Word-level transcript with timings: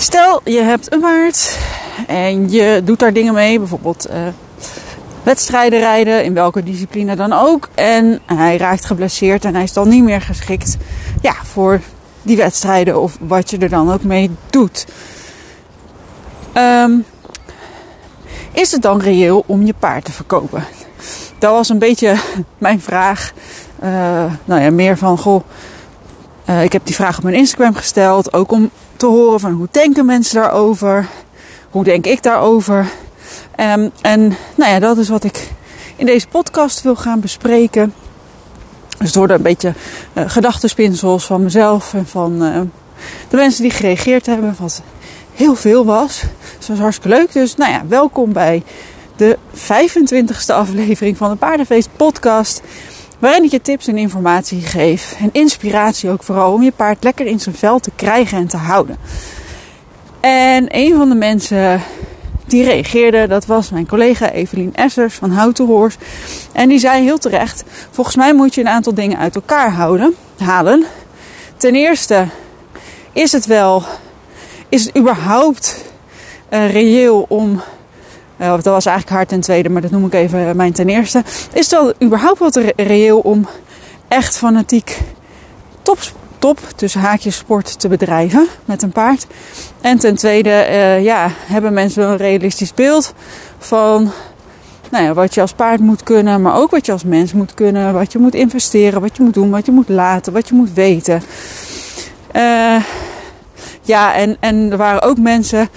Stel, 0.00 0.40
je 0.44 0.60
hebt 0.60 0.92
een 0.92 1.00
paard 1.00 1.58
en 2.06 2.50
je 2.50 2.82
doet 2.84 2.98
daar 2.98 3.12
dingen 3.12 3.34
mee, 3.34 3.58
bijvoorbeeld 3.58 4.10
uh, 4.10 4.16
wedstrijden 5.22 5.78
rijden, 5.78 6.24
in 6.24 6.34
welke 6.34 6.62
discipline 6.62 7.16
dan 7.16 7.32
ook. 7.32 7.68
En 7.74 8.20
hij 8.26 8.56
raakt 8.56 8.84
geblesseerd 8.84 9.44
en 9.44 9.54
hij 9.54 9.62
is 9.62 9.72
dan 9.72 9.88
niet 9.88 10.02
meer 10.02 10.20
geschikt 10.20 10.76
ja, 11.20 11.34
voor 11.42 11.80
die 12.22 12.36
wedstrijden 12.36 13.00
of 13.00 13.16
wat 13.20 13.50
je 13.50 13.58
er 13.58 13.68
dan 13.68 13.92
ook 13.92 14.02
mee 14.02 14.30
doet. 14.50 14.86
Um, 16.54 17.04
is 18.52 18.72
het 18.72 18.82
dan 18.82 19.00
reëel 19.00 19.44
om 19.46 19.66
je 19.66 19.74
paard 19.78 20.04
te 20.04 20.12
verkopen? 20.12 20.64
Dat 21.38 21.52
was 21.52 21.68
een 21.68 21.78
beetje 21.78 22.16
mijn 22.58 22.80
vraag. 22.80 23.32
Uh, 23.82 23.90
nou 24.44 24.60
ja, 24.60 24.70
meer 24.70 24.98
van 24.98 25.18
goh. 25.18 25.42
Uh, 26.48 26.62
ik 26.62 26.72
heb 26.72 26.86
die 26.86 26.94
vraag 26.94 27.16
op 27.16 27.22
mijn 27.22 27.36
Instagram 27.36 27.74
gesteld. 27.74 28.32
Ook 28.32 28.52
om 28.52 28.70
te 28.98 29.06
horen 29.06 29.40
van 29.40 29.52
hoe 29.52 29.68
denken 29.70 30.06
mensen 30.06 30.40
daarover? 30.40 31.08
Hoe 31.70 31.84
denk 31.84 32.06
ik 32.06 32.22
daarover? 32.22 32.78
Um, 33.60 33.90
en 34.00 34.36
nou 34.54 34.70
ja, 34.70 34.78
dat 34.78 34.98
is 34.98 35.08
wat 35.08 35.24
ik 35.24 35.48
in 35.96 36.06
deze 36.06 36.26
podcast 36.26 36.82
wil 36.82 36.96
gaan 36.96 37.20
bespreken. 37.20 37.94
Dus 38.98 39.14
worden 39.14 39.36
een 39.36 39.42
beetje 39.42 39.74
uh, 40.12 40.24
gedachtenspinsels 40.26 41.26
van 41.26 41.42
mezelf 41.42 41.94
en 41.94 42.06
van 42.06 42.42
uh, 42.42 42.60
de 43.28 43.36
mensen 43.36 43.62
die 43.62 43.70
gereageerd 43.70 44.26
hebben. 44.26 44.56
Wat 44.58 44.82
heel 45.34 45.54
veel 45.54 45.84
was. 45.84 46.20
Dus 46.20 46.66
dat 46.66 46.68
was 46.68 46.78
hartstikke 46.78 47.16
leuk. 47.16 47.32
Dus 47.32 47.54
nou 47.54 47.72
ja, 47.72 47.82
welkom 47.86 48.32
bij 48.32 48.62
de 49.16 49.38
25e 49.54 50.54
aflevering 50.54 51.16
van 51.16 51.30
de 51.30 51.36
Paardenfeest 51.36 51.88
podcast. 51.96 52.62
Waarin 53.18 53.44
ik 53.44 53.50
je 53.50 53.60
tips 53.60 53.86
en 53.86 53.98
informatie 53.98 54.60
geef. 54.60 55.16
En 55.20 55.30
inspiratie 55.32 56.10
ook 56.10 56.22
vooral 56.22 56.52
om 56.52 56.62
je 56.62 56.72
paard 56.72 57.04
lekker 57.04 57.26
in 57.26 57.40
zijn 57.40 57.54
vel 57.54 57.78
te 57.78 57.90
krijgen 57.96 58.38
en 58.38 58.48
te 58.48 58.56
houden. 58.56 58.96
En 60.20 60.66
een 60.68 60.94
van 60.96 61.08
de 61.08 61.14
mensen 61.14 61.82
die 62.46 62.64
reageerde, 62.64 63.26
dat 63.26 63.46
was 63.46 63.70
mijn 63.70 63.86
collega 63.86 64.30
Evelien 64.30 64.74
Essers 64.74 65.14
van 65.14 65.52
Horse. 65.56 65.98
En 66.52 66.68
die 66.68 66.78
zei 66.78 67.02
heel 67.02 67.18
terecht: 67.18 67.64
Volgens 67.90 68.16
mij 68.16 68.34
moet 68.34 68.54
je 68.54 68.60
een 68.60 68.68
aantal 68.68 68.94
dingen 68.94 69.18
uit 69.18 69.34
elkaar 69.34 69.72
houden, 69.72 70.14
halen. 70.38 70.84
Ten 71.56 71.74
eerste 71.74 72.26
is 73.12 73.32
het 73.32 73.46
wel, 73.46 73.82
is 74.68 74.84
het 74.84 74.96
überhaupt 74.96 75.84
uh, 76.50 76.72
reëel 76.72 77.26
om 77.28 77.62
uh, 78.40 78.50
dat 78.50 78.64
was 78.64 78.86
eigenlijk 78.86 79.16
haar 79.16 79.26
ten 79.26 79.40
tweede, 79.40 79.68
maar 79.68 79.82
dat 79.82 79.90
noem 79.90 80.04
ik 80.04 80.14
even 80.14 80.56
mijn 80.56 80.72
ten 80.72 80.88
eerste. 80.88 81.22
Is 81.52 81.70
het 81.70 81.94
überhaupt 82.02 82.38
wat 82.38 82.60
reëel 82.76 83.18
om 83.18 83.48
echt 84.08 84.36
fanatiek 84.36 84.98
top, 85.82 85.98
top 86.38 86.58
tussen 86.76 87.00
haakjes 87.00 87.36
sport 87.36 87.80
te 87.80 87.88
bedrijven 87.88 88.46
met 88.64 88.82
een 88.82 88.92
paard? 88.92 89.26
En 89.80 89.98
ten 89.98 90.14
tweede, 90.14 90.66
uh, 90.70 91.04
ja, 91.04 91.30
hebben 91.46 91.72
mensen 91.72 92.02
wel 92.02 92.10
een 92.10 92.16
realistisch 92.16 92.74
beeld 92.74 93.14
van 93.58 94.12
nou 94.90 95.04
ja, 95.04 95.14
wat 95.14 95.34
je 95.34 95.40
als 95.40 95.52
paard 95.52 95.80
moet 95.80 96.02
kunnen, 96.02 96.42
maar 96.42 96.56
ook 96.56 96.70
wat 96.70 96.86
je 96.86 96.92
als 96.92 97.04
mens 97.04 97.32
moet 97.32 97.54
kunnen. 97.54 97.92
Wat 97.92 98.12
je 98.12 98.18
moet 98.18 98.34
investeren, 98.34 99.00
wat 99.00 99.16
je 99.16 99.22
moet 99.22 99.34
doen, 99.34 99.50
wat 99.50 99.66
je 99.66 99.72
moet 99.72 99.88
laten, 99.88 100.32
wat 100.32 100.48
je 100.48 100.54
moet 100.54 100.72
weten. 100.72 101.22
Ja, 103.88 104.14
en, 104.14 104.36
en 104.40 104.70
er 104.70 104.76
waren 104.76 105.02
ook 105.02 105.18
mensen 105.18 105.68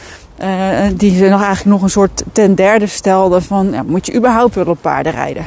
uh, 0.43 0.97
die 0.97 1.15
ze 1.15 1.27
nog 1.27 1.41
eigenlijk 1.41 1.65
nog 1.65 1.81
een 1.81 1.89
soort 1.89 2.23
ten 2.31 2.55
derde 2.55 2.87
stelden 2.87 3.43
van 3.43 3.71
ja, 3.71 3.83
moet 3.83 4.05
je 4.05 4.15
überhaupt 4.15 4.55
wel 4.55 4.65
op 4.65 4.77
paarden 4.81 5.11
rijden? 5.11 5.45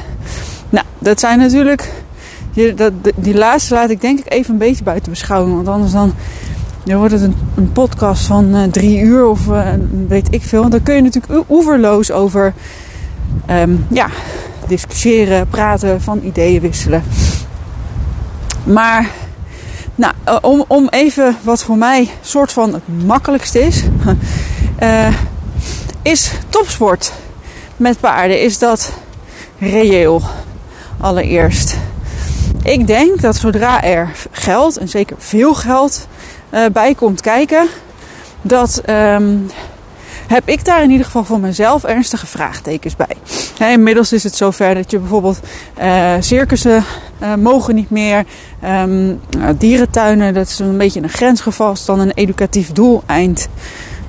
Nou, 0.69 0.85
dat 0.99 1.19
zijn 1.19 1.39
natuurlijk. 1.39 1.91
Die, 2.53 2.73
dat, 2.73 2.93
die 3.15 3.37
laatste 3.37 3.73
laat 3.73 3.89
ik 3.89 4.01
denk 4.01 4.19
ik 4.19 4.33
even 4.33 4.53
een 4.53 4.59
beetje 4.59 4.83
buiten 4.83 5.11
beschouwing. 5.11 5.55
Want 5.55 5.67
anders 5.67 5.91
dan, 5.91 6.13
dan 6.83 6.97
wordt 6.97 7.13
het 7.13 7.21
een, 7.21 7.35
een 7.55 7.71
podcast 7.71 8.25
van 8.25 8.55
uh, 8.55 8.63
drie 8.63 8.99
uur 8.99 9.25
of 9.25 9.39
weet 10.07 10.27
ik 10.33 10.43
veel. 10.43 10.69
Dan 10.69 10.83
kun 10.83 10.95
je 10.95 11.01
natuurlijk 11.01 11.43
oeverloos 11.49 12.11
over 12.11 12.53
um, 13.49 13.85
ja, 13.89 14.07
discussiëren, 14.67 15.47
praten, 15.47 16.01
van 16.01 16.19
ideeën 16.23 16.61
wisselen. 16.61 17.03
Maar 18.63 19.09
nou, 19.95 20.13
om, 20.41 20.65
om 20.67 20.87
even 20.89 21.37
wat 21.41 21.63
voor 21.63 21.77
mij 21.77 22.09
soort 22.21 22.51
van 22.51 22.73
het 22.73 23.05
makkelijkste 23.05 23.59
is. 23.59 23.83
Uh, 24.79 25.07
is 26.01 26.31
topsport 26.49 27.11
met 27.77 27.99
paarden, 27.99 28.41
is 28.41 28.59
dat 28.59 28.93
reëel? 29.59 30.21
Allereerst. 30.99 31.77
Ik 32.63 32.87
denk 32.87 33.21
dat 33.21 33.35
zodra 33.35 33.83
er 33.83 34.11
geld, 34.31 34.77
en 34.77 34.89
zeker 34.89 35.15
veel 35.19 35.53
geld, 35.53 36.07
uh, 36.51 36.65
bij 36.73 36.95
komt 36.95 37.21
kijken, 37.21 37.67
dat 38.41 38.81
um, 38.89 39.49
heb 40.27 40.47
ik 40.47 40.65
daar 40.65 40.83
in 40.83 40.89
ieder 40.89 41.05
geval 41.05 41.23
voor 41.23 41.39
mezelf 41.39 41.83
ernstige 41.83 42.25
vraagtekens 42.25 42.95
bij. 42.95 43.17
Inmiddels 43.71 44.13
is 44.13 44.23
het 44.23 44.35
zover 44.35 44.75
dat 44.75 44.91
je 44.91 44.99
bijvoorbeeld 44.99 45.39
uh, 45.81 46.13
circussen 46.19 46.83
uh, 47.21 47.35
mogen 47.35 47.75
niet 47.75 47.89
meer. 47.89 48.25
Um, 48.65 49.21
dierentuinen, 49.57 50.33
dat 50.33 50.47
is 50.47 50.59
een 50.59 50.77
beetje 50.77 51.01
een 51.01 51.09
grensgeval, 51.09 51.71
is 51.71 51.85
dan 51.85 51.99
een 51.99 52.11
educatief 52.11 52.71
doeleind 52.71 53.47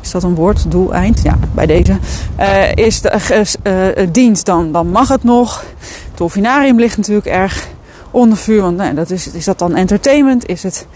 is 0.07 0.13
dat 0.13 0.23
een 0.23 0.35
woord, 0.35 0.71
doeleind? 0.71 1.23
Ja, 1.23 1.39
bij 1.55 1.67
deze. 1.67 1.97
Uh, 2.41 2.75
is 2.75 3.01
de 3.01 4.09
dienst, 4.13 4.45
dan, 4.45 4.73
dan 4.73 4.91
mag 4.91 5.09
het 5.09 5.25
nog. 5.25 5.65
Het 6.09 6.19
dolfinarium 6.19 6.79
ligt 6.79 6.97
natuurlijk 6.97 7.27
erg 7.27 7.69
onder 8.11 8.39
vuur. 8.39 8.63
Want 8.63 8.77
nou, 8.77 8.95
dat 8.95 9.11
is, 9.11 9.31
is 9.31 9.45
dat 9.45 9.59
dan 9.59 9.75
entertainment? 9.75 10.49
Is 10.49 10.63
het, 10.63 10.87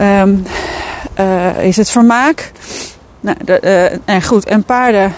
um, 0.00 0.44
is 1.60 1.76
het 1.76 1.90
vermaak? 1.90 2.52
Nou, 3.20 3.36
de, 3.44 4.00
en 4.04 4.22
goed, 4.22 4.44
en 4.44 4.64
paarden. 4.64 5.14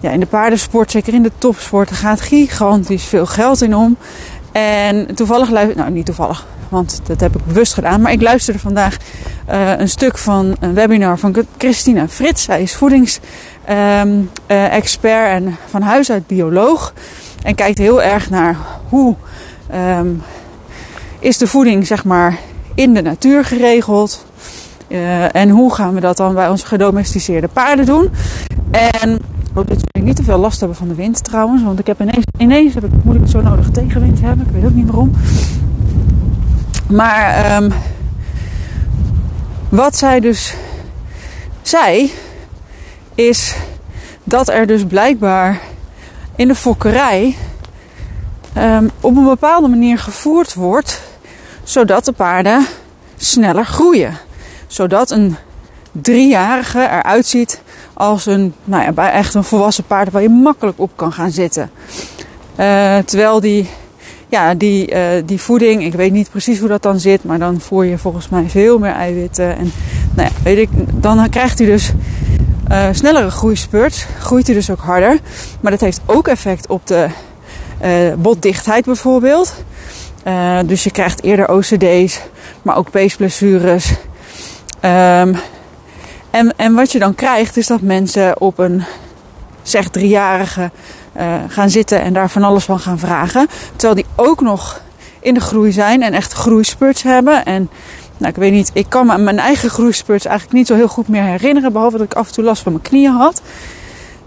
Ja, 0.00 0.10
in 0.10 0.20
de 0.20 0.26
paardensport, 0.26 0.90
zeker 0.90 1.14
in 1.14 1.22
de 1.22 1.32
topsport, 1.38 1.90
gaat 1.90 2.20
gigantisch 2.20 3.04
veel 3.04 3.26
geld 3.26 3.62
in 3.62 3.74
om. 3.74 3.96
En 4.52 5.14
toevallig, 5.14 5.50
nou 5.50 5.90
niet 5.90 6.06
toevallig, 6.06 6.46
want 6.68 7.00
dat 7.06 7.20
heb 7.20 7.36
ik 7.36 7.44
bewust 7.44 7.74
gedaan. 7.74 8.00
Maar 8.00 8.12
ik 8.12 8.22
luisterde 8.22 8.58
vandaag 8.58 8.96
uh, 9.50 9.78
een 9.78 9.88
stuk 9.88 10.18
van 10.18 10.56
een 10.60 10.74
webinar 10.74 11.18
van 11.18 11.46
Christina 11.58 12.08
Frits. 12.08 12.42
Zij 12.42 12.62
is 12.62 12.74
voedingsexpert 12.74 15.02
uh, 15.02 15.34
en 15.34 15.56
van 15.66 15.82
huis 15.82 16.10
uit 16.10 16.26
bioloog. 16.26 16.92
En 17.42 17.54
kijkt 17.54 17.78
heel 17.78 18.02
erg 18.02 18.30
naar 18.30 18.56
hoe 18.88 19.14
um, 19.74 20.22
is 21.18 21.38
de 21.38 21.46
voeding 21.46 21.86
zeg 21.86 22.04
maar 22.04 22.38
in 22.74 22.94
de 22.94 23.02
natuur 23.02 23.44
geregeld. 23.44 24.26
Uh, 24.88 25.34
en 25.34 25.48
hoe 25.48 25.74
gaan 25.74 25.94
we 25.94 26.00
dat 26.00 26.16
dan 26.16 26.34
bij 26.34 26.48
onze 26.48 26.66
gedomesticeerde 26.66 27.48
paarden 27.48 27.86
doen. 27.86 28.10
En 28.70 29.20
hoop 29.56 29.68
dat 29.68 29.80
jullie 29.90 30.08
niet 30.08 30.16
te 30.16 30.22
veel 30.22 30.38
last 30.38 30.58
hebben 30.58 30.76
van 30.78 30.88
de 30.88 30.94
wind 30.94 31.24
trouwens. 31.24 31.62
Want 31.62 31.78
ik 31.78 31.86
heb 31.86 32.00
ineens, 32.00 32.24
ineens 32.38 32.74
heb 32.74 32.84
ik, 32.84 32.90
moet 33.02 33.14
ik 33.14 33.26
zo 33.26 33.40
nodig 33.40 33.70
tegenwind 33.70 34.20
hebben. 34.20 34.46
Ik 34.46 34.52
weet 34.52 34.64
ook 34.64 34.74
niet 34.74 34.86
waarom. 34.86 35.12
Maar 36.88 37.56
um, 37.62 37.72
wat 39.68 39.96
zij 39.96 40.20
dus 40.20 40.54
zei, 41.62 42.12
is 43.14 43.56
dat 44.24 44.48
er 44.48 44.66
dus 44.66 44.84
blijkbaar 44.84 45.60
in 46.34 46.48
de 46.48 46.54
fokkerij 46.54 47.36
um, 48.58 48.90
op 49.00 49.16
een 49.16 49.24
bepaalde 49.24 49.68
manier 49.68 49.98
gevoerd 49.98 50.54
wordt, 50.54 51.02
zodat 51.62 52.04
de 52.04 52.12
paarden 52.12 52.66
sneller 53.16 53.64
groeien. 53.64 54.14
Zodat 54.76 55.10
een 55.10 55.36
driejarige 55.92 56.78
eruit 56.78 57.26
ziet 57.26 57.60
als 57.94 58.26
een, 58.26 58.54
nou 58.64 58.92
ja, 58.94 59.12
echt 59.12 59.34
een 59.34 59.44
volwassen 59.44 59.84
paard 59.84 60.10
waar 60.10 60.22
je 60.22 60.28
makkelijk 60.28 60.78
op 60.80 60.90
kan 60.96 61.12
gaan 61.12 61.30
zitten. 61.30 61.70
Uh, 62.60 62.98
terwijl 62.98 63.40
die 63.40 63.68
ja, 64.28 64.54
die, 64.54 64.94
uh, 64.94 65.08
die 65.24 65.40
voeding, 65.40 65.84
ik 65.84 65.94
weet 65.94 66.12
niet 66.12 66.30
precies 66.30 66.58
hoe 66.58 66.68
dat 66.68 66.82
dan 66.82 67.00
zit, 67.00 67.24
maar 67.24 67.38
dan 67.38 67.60
voer 67.60 67.84
je 67.84 67.98
volgens 67.98 68.28
mij 68.28 68.44
veel 68.48 68.78
meer 68.78 68.92
eiwitten. 68.92 69.56
En 69.56 69.72
nou 70.14 70.28
ja, 70.28 70.34
weet 70.42 70.58
ik, 70.58 70.68
dan 71.02 71.28
krijgt 71.28 71.58
hij 71.58 71.66
dus 71.66 71.92
uh, 72.70 72.88
snellere 72.90 73.30
groeispurt, 73.30 74.06
groeit 74.18 74.46
hij 74.46 74.56
dus 74.56 74.70
ook 74.70 74.80
harder. 74.80 75.18
Maar 75.60 75.70
dat 75.70 75.80
heeft 75.80 76.00
ook 76.06 76.28
effect 76.28 76.68
op 76.68 76.86
de 76.86 77.08
botdichtheid 78.18 78.84
bijvoorbeeld. 78.84 79.54
dus 80.66 80.84
je 80.84 80.90
krijgt 80.90 81.22
eerder 81.22 81.48
OCD's, 81.48 82.20
maar 82.62 82.76
ook 82.76 82.90
peesblessures. 82.90 83.94
Um, 84.84 85.36
en, 86.30 86.54
en 86.56 86.74
wat 86.74 86.92
je 86.92 86.98
dan 86.98 87.14
krijgt 87.14 87.56
is 87.56 87.66
dat 87.66 87.80
mensen 87.80 88.40
op 88.40 88.58
een 88.58 88.84
zeg 89.62 89.88
driejarige 89.88 90.70
uh, 91.16 91.34
gaan 91.48 91.70
zitten 91.70 92.02
en 92.02 92.12
daar 92.12 92.30
van 92.30 92.42
alles 92.42 92.64
van 92.64 92.78
gaan 92.78 92.98
vragen. 92.98 93.46
Terwijl 93.70 93.94
die 93.94 94.06
ook 94.16 94.40
nog 94.40 94.82
in 95.20 95.34
de 95.34 95.40
groei 95.40 95.72
zijn 95.72 96.02
en 96.02 96.12
echt 96.12 96.32
groeispurts 96.32 97.02
hebben. 97.02 97.44
En 97.44 97.70
nou, 98.16 98.30
ik 98.30 98.36
weet 98.38 98.52
niet, 98.52 98.70
ik 98.72 98.86
kan 98.88 99.06
me 99.06 99.18
mijn 99.18 99.38
eigen 99.38 99.70
groeispurts 99.70 100.24
eigenlijk 100.24 100.56
niet 100.58 100.66
zo 100.66 100.74
heel 100.74 100.88
goed 100.88 101.08
meer 101.08 101.22
herinneren. 101.22 101.72
Behalve 101.72 101.96
dat 101.96 102.06
ik 102.06 102.14
af 102.14 102.28
en 102.28 102.34
toe 102.34 102.44
last 102.44 102.62
van 102.62 102.72
mijn 102.72 102.84
knieën 102.84 103.12
had. 103.12 103.42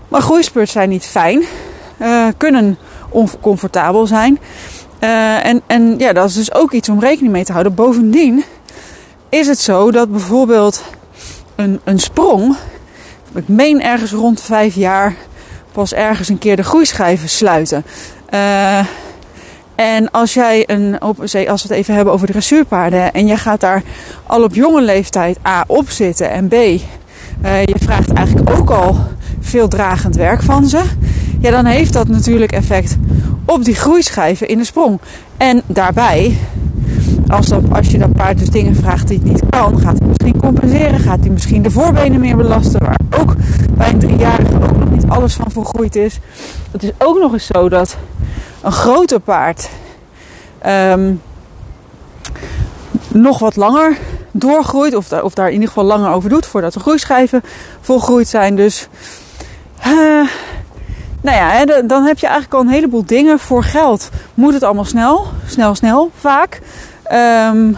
Maar 0.08 0.22
groeispurts 0.22 0.72
zijn 0.72 0.90
niet 0.90 1.06
fijn. 1.06 1.44
Uh, 2.02 2.28
kunnen 2.38 2.78
oncomfortabel 3.10 4.08
zijn. 4.08 4.40
Uh, 5.04 5.46
en, 5.46 5.62
en 5.68 5.96
ja, 5.98 6.14
dat 6.14 6.30
is 6.30 6.36
dus 6.36 6.54
ook 6.54 6.72
iets 6.72 6.90
om 6.90 7.00
rekening 7.00 7.34
mee 7.34 7.46
te 7.46 7.52
houden. 7.52 7.74
Bovendien 7.74 8.44
is 9.30 9.48
het 9.48 9.60
zo 9.60 9.92
dat 9.92 10.12
bijvoorbeeld 10.12 10.84
een, 11.56 11.80
een 11.84 12.00
sprong. 12.00 12.56
Ik 13.36 13.48
meen 13.48 13.82
ergens 13.82 14.12
rond 14.12 14.42
vijf 14.42 14.76
jaar 14.76 15.16
pas 15.72 15.94
ergens 15.94 16.30
een 16.30 16.38
keer 16.38 16.56
de 16.56 16.64
groeischijven 16.64 17.30
sluiten. 17.30 17.86
Uh, 18.34 18.80
en 19.76 20.12
als 20.12 20.34
jij 20.34 20.64
een, 20.68 21.00
als 21.00 21.34
we 21.34 21.48
het 21.48 21.70
even 21.70 21.96
hebben 21.96 22.14
over 22.14 22.28
dressuurpaarden, 22.28 23.14
en 23.14 23.28
je 23.28 23.38
gaat 23.38 23.60
daar 23.60 23.84
al 24.28 24.44
op 24.44 24.56
jonge 24.56 24.82
leeftijd 24.82 25.38
A 25.48 25.64
op 25.68 25.90
zitten 25.90 26.30
en 26.30 26.48
B, 26.48 26.54
uh, 26.54 26.80
je 27.64 27.76
vraagt 27.80 28.14
eigenlijk 28.14 28.50
ook 28.50 28.70
al 28.70 28.98
veel 29.40 29.68
dragend 29.68 30.16
werk 30.16 30.42
van 30.42 30.68
ze, 30.68 30.82
ja, 31.40 31.52
dan 31.52 31.66
heeft 31.66 31.94
dat 31.94 32.08
natuurlijk 32.08 32.52
effect 32.52 32.98
op 33.46 33.64
die 33.64 33.76
groeischijven 33.76 34.48
in 34.48 34.58
de 34.58 34.64
sprong. 34.64 35.00
En 35.38 35.62
daarbij, 35.66 36.38
als, 37.30 37.48
dat, 37.48 37.64
als 37.72 37.88
je 37.88 37.98
dat 37.98 38.14
paard 38.14 38.40
dus 38.40 38.50
dingen 38.50 38.76
vraagt 38.76 39.08
die 39.08 39.18
het 39.18 39.28
niet 39.28 39.44
kan, 39.50 39.80
gaat 39.80 40.00
hij 40.00 40.08
misschien 40.08 40.40
compenseren, 40.40 41.00
gaat 41.00 41.20
hij 41.20 41.30
misschien 41.30 41.62
de 41.62 41.72
voorbenen 41.72 42.20
meer 42.20 42.38
belasten, 42.38 42.80
waar 42.80 43.00
ook 43.20 43.36
bij 43.78 43.90
een 43.90 44.00
driejarige 44.00 44.56
ook 44.56 44.78
nog 44.78 44.92
niet 44.92 45.08
alles 45.08 45.34
van 45.34 45.52
volgroeid 45.52 45.96
is. 45.96 46.20
Het 46.72 46.84
is 46.84 46.92
ook 46.98 47.20
nog 47.20 47.34
eens 47.34 47.46
zo 47.46 47.70
dat 47.70 47.98
een 48.62 48.72
groter 48.72 49.20
paard 49.20 49.70
um, 50.68 51.22
nog 53.08 53.40
wat 53.40 53.56
langer 53.56 53.98
doorgroeit. 54.32 54.96
Of, 54.96 55.12
of 55.12 55.34
daar 55.34 55.48
in 55.48 55.54
ieder 55.54 55.68
geval 55.68 55.84
langer 55.84 56.12
over 56.12 56.30
doet 56.30 56.46
voordat 56.46 56.74
de 56.74 56.80
groeischijven 56.80 57.42
volgroeid 57.82 58.28
zijn. 58.28 58.56
Dus 58.56 58.88
uh, 59.88 60.28
nou 61.22 61.38
ja, 61.38 61.66
dan 61.82 62.04
heb 62.04 62.20
je 62.20 62.28
eigenlijk 62.28 62.56
al 62.56 62.62
een 62.62 62.74
heleboel 62.74 63.06
dingen 63.06 63.40
voor 63.40 63.64
geld. 63.64 64.10
Moet 64.34 64.54
het 64.54 64.64
allemaal 64.64 64.86
snel? 64.86 65.28
Snel, 65.46 65.76
snel, 65.76 66.12
vaak. 66.20 66.62
Um, 67.14 67.78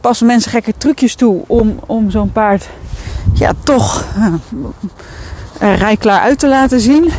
passen 0.00 0.26
mensen 0.26 0.50
gekke 0.50 0.74
trucjes 0.78 1.14
toe 1.14 1.42
om, 1.46 1.78
om 1.86 2.10
zo'n 2.10 2.32
paard 2.32 2.68
ja, 3.32 3.52
toch 3.62 4.04
uh, 5.62 5.76
rijklaar 5.76 6.20
uit 6.20 6.38
te 6.38 6.48
laten 6.48 6.80
zien. 6.80 7.10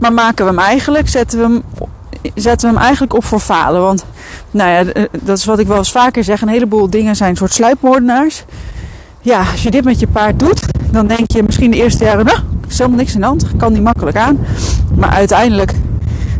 Maar 0.00 0.12
maken 0.12 0.44
we 0.44 0.50
hem 0.50 0.60
eigenlijk, 0.60 1.08
zetten 1.08 1.38
we 1.38 1.44
hem, 1.44 1.62
zetten 2.34 2.68
we 2.68 2.74
hem 2.74 2.84
eigenlijk 2.84 3.14
op 3.14 3.24
voor 3.24 3.40
falen. 3.40 3.80
Want 3.80 4.04
nou 4.50 4.70
ja, 4.70 4.92
eh, 4.92 5.04
dat 5.22 5.38
is 5.38 5.44
wat 5.44 5.58
ik 5.58 5.66
wel 5.66 5.76
eens 5.76 5.90
vaker 5.90 6.24
zeg. 6.24 6.42
Een 6.42 6.48
heleboel 6.48 6.90
dingen 6.90 7.16
zijn 7.16 7.30
een 7.30 7.36
soort 7.36 7.52
sluipmoordenaars. 7.52 8.44
Ja, 9.20 9.38
als 9.50 9.62
je 9.62 9.70
dit 9.70 9.84
met 9.84 10.00
je 10.00 10.06
paard 10.06 10.38
doet, 10.38 10.62
dan 10.90 11.06
denk 11.06 11.32
je 11.32 11.42
misschien 11.42 11.70
de 11.70 11.76
eerste 11.76 12.04
jaren, 12.04 12.24
nou, 12.24 12.38
is 12.68 12.78
helemaal 12.78 12.98
niks 12.98 13.14
in 13.14 13.20
de 13.20 13.26
hand. 13.26 13.46
Kan 13.56 13.72
die 13.72 13.82
makkelijk 13.82 14.16
aan. 14.16 14.38
Maar 14.94 15.10
uiteindelijk 15.10 15.72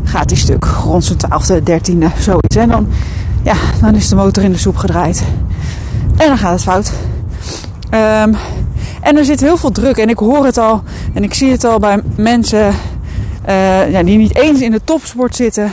gaat 0.05 0.29
die 0.29 0.39
stuk 0.39 0.65
rond 0.65 1.05
zijn 1.05 1.19
twaalfde, 1.19 1.63
dertiende, 1.63 2.11
zoiets. 2.19 2.57
En 2.57 2.69
dan, 2.69 2.89
ja, 3.43 3.55
dan 3.81 3.95
is 3.95 4.09
de 4.09 4.17
motor 4.17 4.43
in 4.43 4.53
de 4.53 4.59
soep 4.59 4.77
gedraaid. 4.77 5.23
En 6.17 6.27
dan 6.29 6.39
gaat 6.39 6.53
het 6.53 6.63
fout. 6.63 6.93
Um, 7.95 8.37
en 9.01 9.17
er 9.17 9.25
zit 9.25 9.41
heel 9.41 9.57
veel 9.57 9.71
druk. 9.71 9.97
En 9.97 10.09
ik 10.09 10.19
hoor 10.19 10.45
het 10.45 10.59
al. 10.59 10.83
En 11.15 11.23
ik 11.23 11.35
zie 11.35 11.51
het 11.51 11.65
al 11.65 11.79
bij 11.79 12.01
mensen 12.17 12.75
uh, 13.49 13.91
ja, 13.91 14.03
die 14.03 14.19
niet 14.19 14.37
eens 14.37 14.61
in 14.61 14.71
de 14.71 14.81
topsport 14.85 15.37
zitten. 15.37 15.73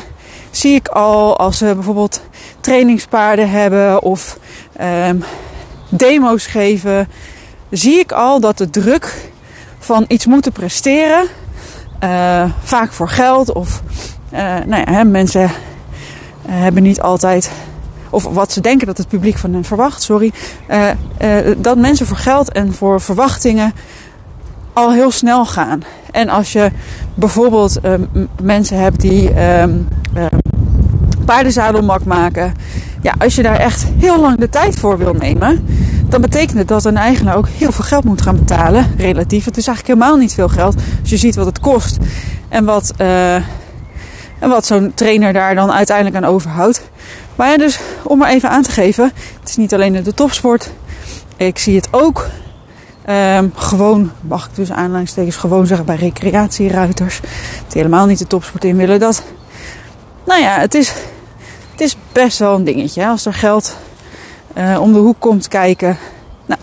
Zie 0.52 0.76
ik 0.76 0.88
al 0.88 1.38
als 1.38 1.58
ze 1.58 1.74
bijvoorbeeld 1.74 2.22
trainingspaarden 2.60 3.50
hebben 3.50 4.02
of 4.02 4.38
um, 5.08 5.24
demo's 5.90 6.46
geven. 6.46 7.08
Zie 7.70 8.00
ik 8.00 8.12
al 8.12 8.40
dat 8.40 8.58
de 8.58 8.70
druk 8.70 9.32
van 9.80 10.06
iets 10.08 10.26
moeten 10.26 10.52
presteren. 10.52 11.28
Uh, 12.04 12.44
vaak 12.64 12.92
voor 12.92 13.10
geld 13.10 13.54
of 13.54 13.82
uh, 14.34 14.40
nou 14.40 14.84
ja, 14.86 14.92
hè, 14.92 15.04
mensen 15.04 15.52
hebben 16.50 16.84
niet 16.84 17.02
altijd 17.02 17.52
of 18.10 18.24
wat 18.24 18.52
ze 18.52 18.62
denken 18.62 18.88
dat 18.88 18.98
het 18.98 19.08
publiek 19.08 19.38
van 19.38 19.54
hen 19.54 19.64
verwacht, 19.64 20.04
sorry. 20.04 20.32
Uh, 20.70 20.88
uh, 21.22 21.56
dat 21.58 21.78
mensen 21.78 22.06
voor 22.06 22.18
geld 22.18 22.52
en 22.52 22.74
voor 22.74 23.02
verwachtingen 23.02 23.74
al 24.74 24.92
heel 24.94 25.12
snel 25.12 25.46
gaan. 25.46 25.84
En 26.12 26.30
als 26.30 26.52
je 26.52 26.72
bijvoorbeeld 27.14 27.80
mensen 28.42 28.80
hebt 28.80 29.00
die 29.02 29.52
um, 29.62 29.88
paardenzadelmak 31.26 32.04
maken. 32.04 32.54
Ja, 33.02 33.16
als 33.20 33.36
je 33.36 33.44
daar 33.44 33.56
echt 33.56 33.86
heel 33.98 34.20
lang 34.20 34.38
de 34.38 34.50
tijd 34.50 34.80
voor 34.80 34.98
wil 34.98 35.14
nemen, 35.14 35.66
dan 36.08 36.22
betekent 36.22 36.58
het 36.58 36.68
dat 36.68 36.86
een 36.86 36.98
eigenaar 36.98 37.38
ook 37.38 37.48
heel 37.48 37.72
veel 37.72 37.84
geld 37.84 38.04
moet 38.04 38.22
gaan 38.22 38.36
betalen. 38.36 38.86
Relatief. 38.98 39.46
Het 39.46 39.58
is 39.58 39.68
eigenlijk 39.68 40.00
helemaal 40.00 40.20
niet 40.20 40.34
veel 40.34 40.50
geld. 40.50 40.76
Als 41.02 41.10
je 41.10 41.18
ziet 41.18 41.36
wat 41.36 41.46
het 41.46 41.60
kost 41.60 41.98
en 42.50 42.66
wat, 42.66 42.94
en 44.40 44.50
wat 44.50 44.66
zo'n 44.66 44.92
trainer 44.96 45.34
daar 45.34 45.56
dan 45.56 45.72
uiteindelijk 45.72 46.16
aan 46.16 46.32
overhoudt. 46.32 46.82
Maar 47.36 47.50
ja, 47.50 47.58
dus 47.58 47.80
om 48.04 48.18
maar 48.18 48.30
even 48.30 48.50
aan 48.50 48.64
te 48.64 48.72
geven, 48.72 49.12
het 49.40 49.50
is 49.50 49.58
niet 49.58 49.74
alleen 49.74 50.04
de 50.04 50.14
topsport. 50.14 50.70
Ik 51.38 51.58
zie 51.58 51.76
het 51.76 51.88
ook 51.92 52.28
um, 53.10 53.52
gewoon, 53.56 54.12
mag 54.22 54.46
ik 54.46 54.56
dus 54.56 54.72
aanleidingstekens 54.72 55.36
gewoon 55.36 55.68
zeggen, 55.68 55.86
bij 55.86 55.96
recreatieruiters. 55.96 57.20
Die 57.68 57.82
helemaal 57.82 58.06
niet 58.06 58.20
de 58.20 58.28
topsport 58.28 58.64
in 58.64 58.76
willen. 58.76 59.00
Dat, 59.00 59.24
nou 60.26 60.42
ja, 60.42 60.60
het 60.60 60.74
is, 60.74 60.94
het 61.72 61.82
is 61.82 61.98
best 62.12 62.40
wel 62.40 62.56
een 62.56 62.64
dingetje. 62.64 63.08
Als 63.08 63.26
er 63.26 63.34
geld 63.34 63.78
uh, 64.58 64.82
om 64.82 64.94
de 64.94 65.00
hoek 65.00 65.20
komt 65.20 65.48
kijken. 65.48 65.98
Nou, 66.46 66.62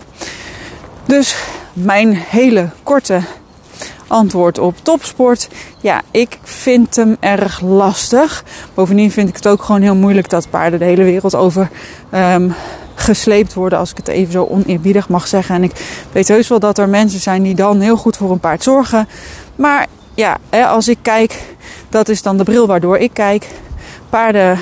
dus 1.05 1.35
mijn 1.73 2.13
hele 2.13 2.69
korte 2.83 3.21
antwoord 4.07 4.59
op 4.59 4.75
topsport. 4.81 5.47
Ja, 5.81 6.01
ik 6.11 6.39
vind 6.43 6.95
hem 6.95 7.17
erg 7.19 7.61
lastig. 7.61 8.43
Bovendien 8.73 9.11
vind 9.11 9.29
ik 9.29 9.35
het 9.35 9.47
ook 9.47 9.63
gewoon 9.63 9.81
heel 9.81 9.95
moeilijk 9.95 10.29
dat 10.29 10.49
paarden 10.49 10.79
de 10.79 10.85
hele 10.85 11.03
wereld 11.03 11.35
over 11.35 11.69
um, 12.13 12.53
gesleept 12.95 13.53
worden, 13.53 13.79
als 13.79 13.91
ik 13.91 13.97
het 13.97 14.07
even 14.07 14.31
zo 14.31 14.45
oneerbiedig 14.45 15.09
mag 15.09 15.27
zeggen. 15.27 15.55
En 15.55 15.63
ik 15.63 15.71
weet 16.11 16.27
heus 16.27 16.47
wel 16.47 16.59
dat 16.59 16.77
er 16.77 16.89
mensen 16.89 17.19
zijn 17.19 17.43
die 17.43 17.55
dan 17.55 17.79
heel 17.79 17.97
goed 17.97 18.17
voor 18.17 18.31
een 18.31 18.39
paard 18.39 18.63
zorgen. 18.63 19.07
Maar 19.55 19.87
ja, 20.13 20.37
als 20.67 20.87
ik 20.87 20.97
kijk, 21.01 21.43
dat 21.89 22.09
is 22.09 22.21
dan 22.21 22.37
de 22.37 22.43
bril 22.43 22.67
waardoor 22.67 22.97
ik 22.97 23.13
kijk. 23.13 23.47
Paarden 24.09 24.59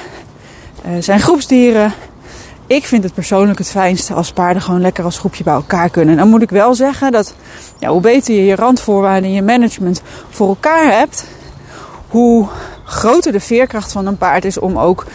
uh, 0.86 0.92
zijn 1.00 1.20
groepsdieren. 1.20 1.94
Ik 2.68 2.86
vind 2.86 3.04
het 3.04 3.14
persoonlijk 3.14 3.58
het 3.58 3.70
fijnste 3.70 4.14
als 4.14 4.32
paarden 4.32 4.62
gewoon 4.62 4.82
lekker 4.82 5.04
als 5.04 5.18
groepje 5.18 5.44
bij 5.44 5.54
elkaar 5.54 5.90
kunnen. 5.90 6.18
Dan 6.18 6.30
moet 6.30 6.42
ik 6.42 6.50
wel 6.50 6.76
zeggen 6.76 7.12
dat 7.12 7.34
hoe 7.80 8.02
beter 8.02 8.36
je 8.36 8.46
je 8.46 8.56
randvoorwaarden 8.56 9.30
en 9.30 9.36
je 9.36 9.42
management 9.42 10.02
voor 10.30 10.48
elkaar 10.48 10.92
hebt, 10.98 11.26
hoe 12.08 12.48
groter 12.84 13.32
de 13.32 13.40
veerkracht 13.40 13.92
van 13.92 14.06
een 14.06 14.18
paard 14.18 14.46
is 14.46 14.60
om 14.60 14.78
ook 14.78 15.06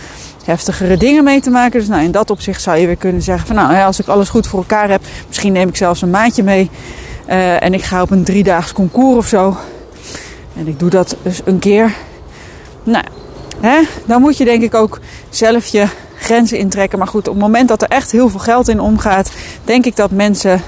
heftigere 0.44 0.96
dingen 0.96 1.24
mee 1.24 1.40
te 1.40 1.50
maken. 1.50 1.78
Dus 1.78 1.88
nou, 1.88 2.02
in 2.02 2.10
dat 2.10 2.30
opzicht 2.30 2.62
zou 2.62 2.78
je 2.78 2.86
weer 2.86 2.96
kunnen 2.96 3.22
zeggen 3.22 3.46
van 3.46 3.56
nou, 3.56 3.84
als 3.84 4.00
ik 4.00 4.06
alles 4.06 4.28
goed 4.28 4.46
voor 4.46 4.58
elkaar 4.58 4.90
heb, 4.90 5.02
misschien 5.26 5.52
neem 5.52 5.68
ik 5.68 5.76
zelfs 5.76 6.02
een 6.02 6.10
maatje 6.10 6.42
mee 6.42 6.70
uh, 7.28 7.62
en 7.62 7.74
ik 7.74 7.82
ga 7.82 8.02
op 8.02 8.10
een 8.10 8.24
driedaags 8.24 8.72
concours 8.72 9.16
of 9.16 9.26
zo. 9.26 9.56
En 10.56 10.66
ik 10.66 10.78
doe 10.78 10.90
dat 10.90 11.16
dus 11.22 11.40
een 11.44 11.58
keer. 11.58 11.94
Nou, 12.82 13.04
hè, 13.60 13.80
dan 14.04 14.20
moet 14.20 14.36
je 14.36 14.44
denk 14.44 14.62
ik 14.62 14.74
ook 14.74 15.00
zelf 15.30 15.66
je 15.66 15.86
grenzen 16.20 16.58
intrekken. 16.58 16.98
Maar 16.98 17.08
goed, 17.08 17.28
op 17.28 17.34
het 17.34 17.42
moment 17.42 17.68
dat 17.68 17.82
er 17.82 17.88
echt 17.88 18.10
heel 18.10 18.28
veel 18.28 18.40
geld 18.40 18.68
in 18.68 18.80
omgaat, 18.80 19.30
denk 19.64 19.84
ik 19.84 19.96
dat 19.96 20.10
mensen 20.10 20.62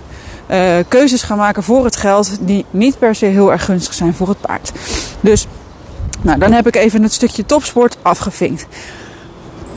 uh, 0.51 0.75
keuzes 0.89 1.23
gaan 1.23 1.37
maken 1.39 1.63
voor 1.63 1.85
het 1.85 1.97
geld 1.97 2.39
die 2.41 2.65
niet 2.71 2.99
per 2.99 3.15
se 3.15 3.27
heel 3.27 3.53
erg 3.53 3.65
gunstig 3.65 3.95
zijn 3.95 4.15
voor 4.15 4.29
het 4.29 4.41
paard. 4.41 4.73
Dus, 5.21 5.47
nou, 6.21 6.39
dan 6.39 6.53
heb 6.53 6.67
ik 6.67 6.77
even 6.77 7.03
het 7.03 7.13
stukje 7.13 7.47
topsport 7.47 7.97
afgevinkt. 8.03 8.67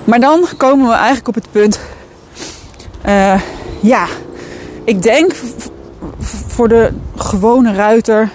Maar 0.03 0.19
dan 0.19 0.45
komen 0.57 0.87
we 0.87 0.93
eigenlijk 0.93 1.27
op 1.27 1.35
het 1.35 1.51
punt. 1.51 1.79
Uh, 3.05 3.41
ja, 3.81 4.07
ik 4.83 5.01
denk 5.01 5.33
voor 6.47 6.67
de 6.67 6.91
gewone 7.15 7.73
ruiter 7.73 8.29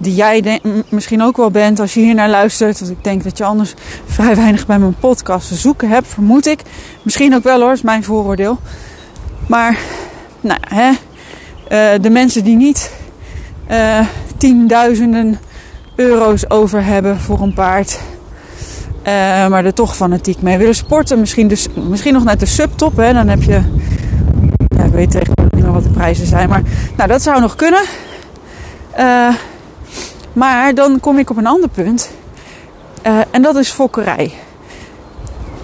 die 0.00 0.14
jij 0.14 0.60
misschien 0.88 1.22
ook 1.22 1.36
wel 1.36 1.50
bent 1.50 1.80
als 1.80 1.94
je 1.94 2.00
hier 2.00 2.14
naar 2.14 2.28
luistert. 2.28 2.80
Want 2.80 2.92
ik 2.92 3.04
denk 3.04 3.24
dat 3.24 3.38
je 3.38 3.44
anders 3.44 3.74
vrij 4.06 4.36
weinig 4.36 4.66
bij 4.66 4.78
mijn 4.78 4.96
podcast 5.00 5.48
te 5.48 5.54
zoeken 5.54 5.88
hebt, 5.88 6.06
vermoed 6.06 6.46
ik. 6.46 6.62
Misschien 7.02 7.34
ook 7.34 7.42
wel 7.42 7.60
hoor, 7.60 7.72
is 7.72 7.82
mijn 7.82 8.04
vooroordeel. 8.04 8.58
Maar, 9.46 9.78
nou 10.40 10.60
hè, 10.68 10.90
uh, 10.90 12.02
de 12.02 12.10
mensen 12.10 12.44
die 12.44 12.56
niet 12.56 12.92
uh, 13.70 14.06
tienduizenden 14.36 15.38
euro's 15.94 16.50
over 16.50 16.84
hebben 16.84 17.20
voor 17.20 17.40
een 17.40 17.54
paard. 17.54 18.00
Uh, 18.98 19.48
maar 19.48 19.64
er 19.64 19.74
toch 19.74 19.96
fanatiek 19.96 20.42
mee 20.42 20.58
willen 20.58 20.74
sporten. 20.74 21.20
Misschien, 21.20 21.48
dus, 21.48 21.66
misschien 21.88 22.12
nog 22.12 22.24
net 22.24 22.40
de 22.40 22.46
subtop. 22.46 22.96
Hè, 22.96 23.12
dan 23.12 23.28
heb 23.28 23.42
je. 23.42 23.60
Ja, 24.68 24.84
ik 24.84 24.92
weet 24.92 25.10
tegenwoordig 25.10 25.52
niet 25.54 25.64
meer 25.64 25.72
wat 25.72 25.82
de 25.82 25.90
prijzen 25.90 26.26
zijn. 26.26 26.48
Maar 26.48 26.62
nou, 26.96 27.08
dat 27.08 27.22
zou 27.22 27.40
nog 27.40 27.54
kunnen. 27.54 27.82
Uh, 28.98 29.34
maar 30.32 30.74
dan 30.74 31.00
kom 31.00 31.18
ik 31.18 31.30
op 31.30 31.36
een 31.36 31.46
ander 31.46 31.68
punt. 31.68 32.10
Uh, 33.06 33.18
en 33.30 33.42
dat 33.42 33.56
is 33.56 33.70
fokkerij. 33.70 34.32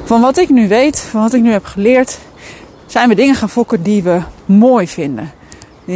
Van 0.05 0.21
wat 0.21 0.39
ik 0.39 0.49
nu 0.49 0.69
weet, 0.69 1.01
van 1.01 1.21
wat 1.21 1.33
ik 1.33 1.43
nu 1.43 1.53
heb 1.53 1.65
geleerd, 1.65 2.19
zijn 2.87 3.09
we 3.09 3.15
dingen 3.15 3.35
gaan 3.35 3.51
fokken 3.51 3.83
die 3.83 4.03
we 4.03 4.21
mooi 4.45 4.89
vinden. 4.89 5.33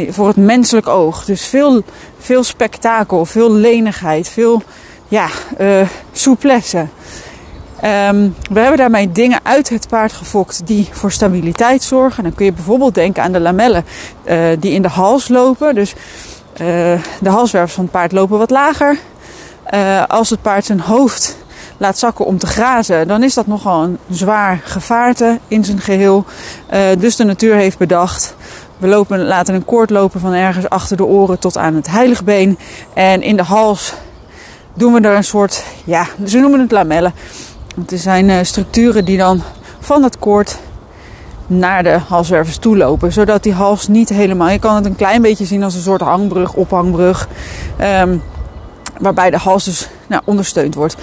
Voor 0.09 0.27
het 0.27 0.35
menselijk 0.35 0.87
oog. 0.87 1.25
Dus 1.25 1.45
veel, 1.45 1.83
veel 2.19 2.43
spektakel, 2.43 3.25
veel 3.25 3.51
lenigheid, 3.51 4.29
veel 4.29 4.61
ja, 5.07 5.27
uh, 5.59 5.87
souplesse. 6.11 6.87
Ehm, 7.81 8.29
we 8.51 8.59
hebben 8.59 8.77
daarmee 8.77 9.11
dingen 9.11 9.39
uit 9.43 9.69
het 9.69 9.87
paard 9.87 10.13
gefokt 10.13 10.67
die 10.67 10.87
voor 10.91 11.11
stabiliteit 11.11 11.83
zorgen. 11.83 12.23
Dan 12.23 12.33
kun 12.33 12.45
je 12.45 12.53
bijvoorbeeld 12.53 12.95
denken 12.95 13.23
aan 13.23 13.31
de 13.31 13.39
lamellen 13.39 13.85
uh, 14.25 14.47
die 14.59 14.71
in 14.71 14.81
de 14.81 14.87
hals 14.87 15.27
lopen. 15.27 15.75
Dus 15.75 15.93
de 17.19 17.29
halswervels 17.29 17.73
van 17.73 17.83
het 17.83 17.93
paard 17.93 18.11
lopen 18.11 18.37
wat 18.37 18.49
lager. 18.49 18.99
Uh, 19.73 20.03
als 20.07 20.29
het 20.29 20.41
paard 20.41 20.65
zijn 20.65 20.79
hoofd 20.79 21.37
laat 21.77 21.97
zakken 21.97 22.25
om 22.25 22.37
te 22.37 22.47
grazen, 22.47 23.07
dan 23.07 23.23
is 23.23 23.33
dat 23.33 23.47
nogal 23.47 23.83
een 23.83 23.97
zwaar 24.09 24.61
gevaarte 24.63 25.39
in 25.47 25.65
zijn 25.65 25.79
geheel. 25.79 26.25
dus 26.97 27.15
de 27.15 27.23
natuur 27.23 27.55
heeft 27.55 27.77
bedacht. 27.77 28.35
We 28.77 28.87
lopen, 28.87 29.25
laten 29.25 29.55
een 29.55 29.65
koord 29.65 29.89
lopen 29.89 30.19
van 30.19 30.33
ergens 30.33 30.69
achter 30.69 30.97
de 30.97 31.05
oren 31.05 31.39
tot 31.39 31.57
aan 31.57 31.75
het 31.75 31.87
heiligbeen. 31.87 32.57
En 32.93 33.21
in 33.21 33.35
de 33.35 33.43
hals 33.43 33.93
doen 34.73 34.93
we 34.93 35.01
er 35.01 35.15
een 35.15 35.23
soort, 35.23 35.63
ja, 35.83 36.05
ze 36.25 36.39
noemen 36.39 36.59
het 36.59 36.71
lamellen. 36.71 37.13
Het 37.75 38.01
zijn 38.01 38.45
structuren 38.45 39.05
die 39.05 39.17
dan 39.17 39.41
van 39.79 40.03
het 40.03 40.19
koord 40.19 40.57
naar 41.57 41.83
de 41.83 41.99
halswervers 42.07 42.57
toe 42.57 42.77
lopen. 42.77 43.13
Zodat 43.13 43.43
die 43.43 43.53
hals 43.53 43.87
niet 43.87 44.09
helemaal... 44.09 44.49
Je 44.49 44.59
kan 44.59 44.75
het 44.75 44.85
een 44.85 44.95
klein 44.95 45.21
beetje 45.21 45.45
zien 45.45 45.63
als 45.63 45.75
een 45.75 45.81
soort 45.81 46.01
hangbrug, 46.01 46.53
ophangbrug. 46.53 47.27
Um, 48.01 48.21
waarbij 48.99 49.29
de 49.29 49.37
hals 49.37 49.63
dus 49.63 49.89
nou, 50.07 50.21
ondersteund 50.25 50.75
wordt. 50.75 50.95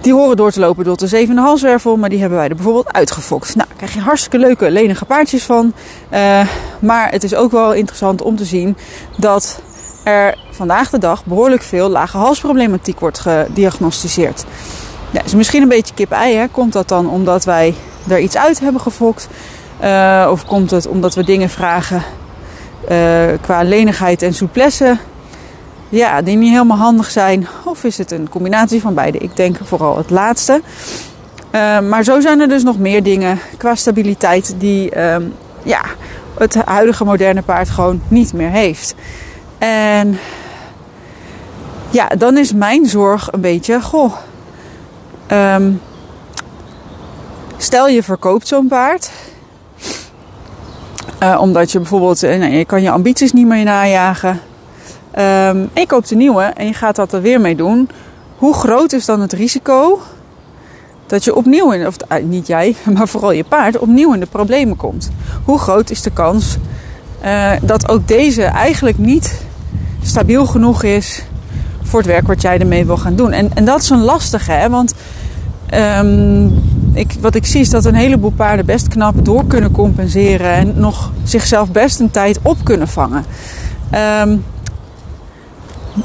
Die 0.00 0.12
horen 0.12 0.36
door 0.36 0.50
te 0.50 0.60
lopen 0.60 0.84
door 0.84 0.96
de 0.96 1.06
zevende 1.06 1.40
halswervel. 1.40 1.96
Maar 1.96 2.08
die 2.08 2.20
hebben 2.20 2.38
wij 2.38 2.48
er 2.48 2.54
bijvoorbeeld 2.54 2.92
uitgefokt. 2.92 3.54
Nou, 3.54 3.68
daar 3.68 3.76
krijg 3.76 3.94
je 3.94 4.00
hartstikke 4.00 4.38
leuke, 4.38 4.70
lenige 4.70 5.04
paardjes 5.04 5.42
van. 5.42 5.72
Uh, 6.12 6.46
maar 6.80 7.10
het 7.10 7.24
is 7.24 7.34
ook 7.34 7.50
wel 7.52 7.72
interessant 7.72 8.22
om 8.22 8.36
te 8.36 8.44
zien 8.44 8.76
dat 9.16 9.60
er 10.04 10.38
vandaag 10.50 10.90
de 10.90 10.98
dag 10.98 11.24
behoorlijk 11.24 11.62
veel 11.62 11.88
lage 11.88 12.16
halsproblematiek 12.16 13.00
wordt 13.00 13.18
gediagnosticeerd. 13.18 14.44
Ja, 15.10 15.22
is 15.24 15.34
misschien 15.34 15.62
een 15.62 15.68
beetje 15.68 15.94
kip-ei. 15.94 16.48
Komt 16.50 16.72
dat 16.72 16.88
dan 16.88 17.08
omdat 17.08 17.44
wij 17.44 17.74
er 18.08 18.20
iets 18.20 18.36
uit 18.36 18.60
hebben 18.60 18.80
gefokt? 18.80 19.28
Uh, 19.82 20.28
of 20.30 20.44
komt 20.44 20.70
het 20.70 20.86
omdat 20.86 21.14
we 21.14 21.24
dingen 21.24 21.48
vragen 21.48 22.02
uh, 22.90 23.24
qua 23.40 23.62
lenigheid 23.62 24.22
en 24.22 24.34
souplesse? 24.34 24.96
Ja, 25.88 26.22
die 26.22 26.36
niet 26.36 26.52
helemaal 26.52 26.76
handig 26.76 27.10
zijn. 27.10 27.46
Of 27.64 27.84
is 27.84 27.98
het 27.98 28.10
een 28.10 28.28
combinatie 28.28 28.80
van 28.80 28.94
beide? 28.94 29.18
Ik 29.18 29.36
denk 29.36 29.56
vooral 29.62 29.96
het 29.96 30.10
laatste. 30.10 30.60
Uh, 31.52 31.80
maar 31.80 32.02
zo 32.02 32.20
zijn 32.20 32.40
er 32.40 32.48
dus 32.48 32.62
nog 32.62 32.78
meer 32.78 33.02
dingen 33.02 33.38
qua 33.56 33.74
stabiliteit 33.74 34.54
die 34.58 34.92
ja, 35.62 35.80
het 36.38 36.54
huidige 36.54 37.04
moderne 37.04 37.42
paard 37.42 37.70
gewoon 37.70 38.02
niet 38.08 38.32
meer 38.32 38.50
heeft. 38.50 38.94
En 39.58 40.18
ja, 41.90 42.08
dan 42.08 42.38
is 42.38 42.52
mijn 42.52 42.86
zorg 42.86 43.32
een 43.32 43.40
beetje, 43.40 43.80
goh, 43.80 44.12
um, 45.32 45.80
stel 47.56 47.88
je 47.88 48.02
verkoopt 48.02 48.48
zo'n 48.48 48.68
paard. 48.68 49.10
Uh, 51.22 51.40
omdat 51.40 51.72
je 51.72 51.78
bijvoorbeeld, 51.78 52.22
uh, 52.24 52.58
je 52.58 52.64
kan 52.64 52.82
je 52.82 52.90
ambities 52.90 53.32
niet 53.32 53.46
meer 53.46 53.64
najagen. 53.64 54.30
Um, 54.30 54.40
en 55.14 55.70
je 55.74 55.86
koopt 55.86 56.10
een 56.10 56.18
nieuwe 56.18 56.42
en 56.42 56.66
je 56.66 56.72
gaat 56.72 56.96
dat 56.96 57.12
er 57.12 57.22
weer 57.22 57.40
mee 57.40 57.56
doen. 57.56 57.88
Hoe 58.36 58.54
groot 58.54 58.92
is 58.92 59.04
dan 59.04 59.20
het 59.20 59.32
risico 59.32 60.00
dat 61.06 61.24
je 61.24 61.34
opnieuw, 61.34 61.70
in, 61.70 61.86
of 61.86 61.96
uh, 62.08 62.24
niet 62.24 62.46
jij, 62.46 62.76
maar 62.94 63.08
vooral 63.08 63.32
je 63.32 63.44
paard, 63.44 63.78
opnieuw 63.78 64.14
in 64.14 64.20
de 64.20 64.26
problemen 64.26 64.76
komt? 64.76 65.10
Hoe 65.44 65.58
groot 65.58 65.90
is 65.90 66.02
de 66.02 66.10
kans 66.10 66.56
dat 67.62 67.88
ook 67.88 68.08
deze 68.08 68.42
eigenlijk 68.42 68.98
niet 68.98 69.42
stabiel 70.02 70.46
genoeg 70.46 70.82
is 70.82 71.24
voor 71.82 71.98
het 71.98 72.08
werk 72.08 72.26
wat 72.26 72.42
jij 72.42 72.58
ermee 72.58 72.86
wil 72.86 72.96
gaan 72.96 73.16
doen. 73.16 73.32
En, 73.32 73.50
en 73.54 73.64
dat 73.64 73.82
is 73.82 73.90
een 73.90 74.02
lastige, 74.02 74.52
hè? 74.52 74.70
want 74.70 74.94
um, 75.74 76.62
ik, 76.92 77.12
wat 77.20 77.34
ik 77.34 77.46
zie 77.46 77.60
is 77.60 77.70
dat 77.70 77.84
een 77.84 77.94
heleboel 77.94 78.30
paarden 78.30 78.66
best 78.66 78.88
knap 78.88 79.24
door 79.24 79.46
kunnen 79.46 79.70
compenseren 79.70 80.52
en 80.52 80.72
nog 80.76 81.12
zichzelf 81.24 81.70
best 81.70 82.00
een 82.00 82.10
tijd 82.10 82.38
op 82.42 82.56
kunnen 82.62 82.88
vangen. 82.88 83.24
Um, 84.20 84.44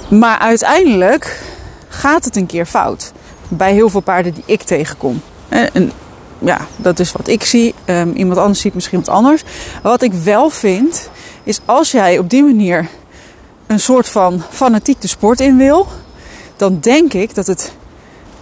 maar 0.09 0.37
uiteindelijk 0.37 1.41
gaat 1.87 2.25
het 2.25 2.35
een 2.35 2.45
keer 2.45 2.65
fout. 2.65 3.11
Bij 3.47 3.73
heel 3.73 3.89
veel 3.89 4.01
paarden 4.01 4.33
die 4.33 4.43
ik 4.45 4.61
tegenkom. 4.61 5.21
En 5.49 5.91
ja, 6.39 6.59
dat 6.75 6.99
is 6.99 7.11
wat 7.11 7.27
ik 7.27 7.43
zie. 7.43 7.73
Um, 7.85 8.11
iemand 8.11 8.39
anders 8.39 8.59
ziet 8.59 8.73
misschien 8.73 8.99
wat 8.99 9.09
anders. 9.09 9.43
Wat 9.83 10.01
ik 10.01 10.13
wel 10.13 10.49
vind, 10.49 11.09
is 11.43 11.59
als 11.65 11.91
jij 11.91 12.17
op 12.17 12.29
die 12.29 12.43
manier 12.43 12.87
een 13.67 13.79
soort 13.79 14.09
van 14.09 14.41
fanatiek 14.49 15.01
de 15.01 15.07
sport 15.07 15.39
in 15.39 15.57
wil, 15.57 15.87
dan 16.55 16.77
denk 16.79 17.13
ik 17.13 17.35
dat 17.35 17.47
het 17.47 17.71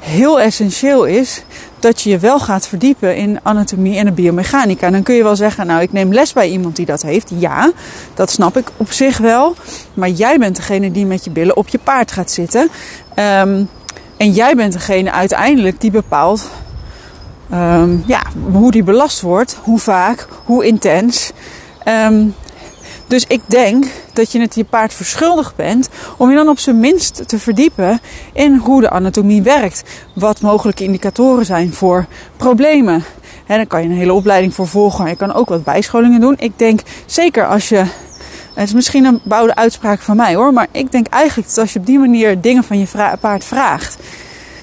heel 0.05 0.39
essentieel 0.39 1.05
is 1.05 1.43
dat 1.79 2.01
je 2.01 2.09
je 2.09 2.17
wel 2.17 2.39
gaat 2.39 2.67
verdiepen 2.67 3.15
in 3.15 3.39
anatomie 3.43 3.97
en 3.97 4.05
de 4.05 4.11
biomechanica. 4.11 4.89
dan 4.89 5.03
kun 5.03 5.15
je 5.15 5.23
wel 5.23 5.35
zeggen, 5.35 5.67
nou 5.67 5.81
ik 5.81 5.91
neem 5.91 6.13
les 6.13 6.33
bij 6.33 6.49
iemand 6.49 6.75
die 6.75 6.85
dat 6.85 7.01
heeft. 7.01 7.31
Ja, 7.37 7.71
dat 8.13 8.31
snap 8.31 8.57
ik 8.57 8.71
op 8.77 8.91
zich 8.91 9.17
wel. 9.17 9.55
Maar 9.93 10.09
jij 10.09 10.37
bent 10.37 10.55
degene 10.55 10.91
die 10.91 11.05
met 11.05 11.23
je 11.23 11.29
billen 11.29 11.57
op 11.57 11.67
je 11.67 11.79
paard 11.83 12.11
gaat 12.11 12.31
zitten. 12.31 12.69
Um, 13.15 13.69
en 14.17 14.31
jij 14.31 14.55
bent 14.55 14.73
degene 14.73 15.11
uiteindelijk 15.11 15.81
die 15.81 15.91
bepaalt 15.91 16.49
um, 17.53 18.03
ja, 18.07 18.21
hoe 18.51 18.71
die 18.71 18.83
belast 18.83 19.21
wordt, 19.21 19.57
hoe 19.61 19.79
vaak, 19.79 20.27
hoe 20.43 20.65
intens. 20.65 21.31
Um, 21.87 22.35
dus 23.07 23.25
ik 23.27 23.41
denk 23.45 23.85
dat 24.13 24.31
je 24.31 24.39
het 24.39 24.55
je 24.55 24.63
paard 24.63 24.93
verschuldigd 24.93 25.55
bent 25.55 25.89
om 26.17 26.29
je 26.29 26.35
dan 26.35 26.49
op 26.49 26.59
zijn 26.59 26.79
minst 26.79 27.27
te 27.27 27.39
verdiepen 27.39 27.99
in 28.33 28.55
hoe 28.55 28.81
de 28.81 28.89
anatomie 28.89 29.41
werkt. 29.41 29.83
Wat 30.13 30.41
mogelijke 30.41 30.83
indicatoren 30.83 31.45
zijn 31.45 31.73
voor 31.73 32.05
problemen. 32.37 33.03
En 33.45 33.57
daar 33.57 33.67
kan 33.67 33.81
je 33.81 33.89
een 33.89 33.95
hele 33.95 34.13
opleiding 34.13 34.53
voor 34.53 34.67
volgen. 34.67 35.07
Je 35.07 35.15
kan 35.15 35.33
ook 35.33 35.49
wat 35.49 35.63
bijscholingen 35.63 36.19
doen. 36.19 36.35
Ik 36.37 36.51
denk 36.55 36.79
zeker 37.05 37.47
als 37.47 37.69
je. 37.69 37.85
Het 38.53 38.67
is 38.67 38.73
misschien 38.73 39.05
een 39.05 39.21
bouwde 39.23 39.55
uitspraak 39.55 39.99
van 39.99 40.15
mij 40.15 40.35
hoor. 40.35 40.53
Maar 40.53 40.67
ik 40.71 40.91
denk 40.91 41.07
eigenlijk 41.07 41.47
dat 41.47 41.57
als 41.57 41.73
je 41.73 41.79
op 41.79 41.85
die 41.85 41.99
manier 41.99 42.41
dingen 42.41 42.63
van 42.63 42.79
je 42.79 42.87
paard 43.19 43.43
vraagt. 43.43 43.97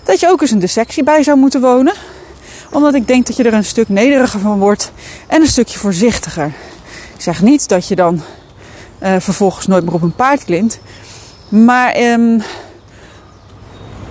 Dat 0.04 0.20
je 0.20 0.28
ook 0.28 0.40
eens 0.40 0.50
een 0.50 0.58
dissectie 0.58 1.02
bij 1.02 1.22
zou 1.22 1.38
moeten 1.38 1.60
wonen. 1.60 1.94
Omdat 2.70 2.94
ik 2.94 3.06
denk 3.06 3.26
dat 3.26 3.36
je 3.36 3.42
er 3.42 3.54
een 3.54 3.64
stuk 3.64 3.88
nederiger 3.88 4.40
van 4.40 4.58
wordt. 4.58 4.92
En 5.26 5.40
een 5.40 5.46
stukje 5.46 5.78
voorzichtiger. 5.78 6.52
Ik 7.22 7.28
zeg 7.28 7.42
niet 7.42 7.68
dat 7.68 7.88
je 7.88 7.96
dan 7.96 8.20
uh, 9.02 9.14
vervolgens 9.18 9.66
nooit 9.66 9.84
meer 9.84 9.94
op 9.94 10.02
een 10.02 10.14
paard 10.14 10.44
klimt. 10.44 10.78
Maar 11.48 12.00
um, 12.00 12.42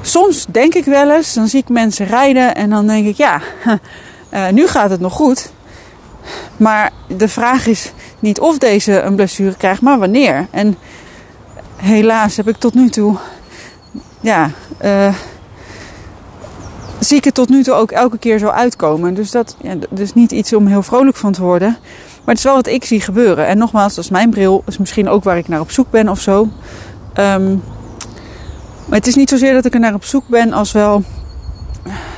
soms 0.02 0.46
denk 0.46 0.74
ik 0.74 0.86
wel 0.86 1.12
eens, 1.12 1.34
dan 1.34 1.48
zie 1.48 1.60
ik 1.60 1.70
mensen 1.70 2.06
rijden 2.06 2.56
en 2.56 2.70
dan 2.70 2.88
denk 2.88 3.08
ik, 3.08 3.16
ja, 3.16 3.42
uh, 4.34 4.48
nu 4.58 4.68
gaat 4.68 4.90
het 4.90 5.00
nog 5.00 5.14
goed. 5.14 5.52
Maar 6.58 6.92
de 7.08 7.28
vraag 7.28 7.68
is 7.68 7.92
niet 8.20 8.40
of 8.40 8.58
deze 8.58 9.02
een 9.02 9.16
blessure 9.16 9.56
krijgt, 9.56 9.82
maar 9.82 10.00
wanneer. 10.00 10.48
En 10.52 10.78
helaas 11.76 12.38
heb 12.38 12.48
ik 12.48 12.58
tot 12.58 12.74
nu 12.74 12.90
toe, 12.90 13.18
ja, 14.20 14.52
uh, 14.84 15.16
zie 17.00 17.18
ik 17.18 17.24
het 17.24 17.34
tot 17.34 17.50
nu 17.50 17.64
toe 17.64 17.74
ook 17.74 17.92
elke 17.92 18.18
keer 18.18 18.40
zo 18.40 18.48
uitkomen. 18.48 19.14
Dus 19.14 19.32
dat, 19.32 19.56
is 19.96 20.14
niet 20.14 20.32
iets 20.32 20.54
om 20.54 20.68
heel 20.68 20.84
vrolijk 20.84 21.18
van 21.18 21.32
te 21.32 21.42
worden. 21.42 21.78
Maar 22.24 22.36
het 22.36 22.38
is 22.38 22.44
wel 22.44 22.56
wat 22.56 22.68
ik 22.68 22.86
zie 22.86 23.02
gebeuren. 23.02 23.48
En 23.48 23.58
nogmaals, 23.58 23.96
dat 23.96 24.04
is 24.04 24.10
mijn 24.10 24.30
bril. 24.30 24.64
is 24.68 24.78
misschien 24.78 25.10
ook 25.10 25.24
waar 25.24 25.38
ik 25.38 25.48
naar 25.48 25.60
op 25.60 25.72
zoek 25.72 25.90
ben 25.90 26.10
of 26.10 26.20
zo. 26.20 26.40
Um, 27.20 27.64
maar 28.86 28.98
het 29.00 29.08
is 29.08 29.16
niet 29.16 29.30
zozeer 29.30 29.54
dat 29.54 29.66
ik 29.66 29.74
er 29.74 29.80
naar 29.80 29.94
op 29.94 30.04
zoek 30.04 30.28
ben 30.28 30.54
als 30.54 30.72
wel... 30.72 31.04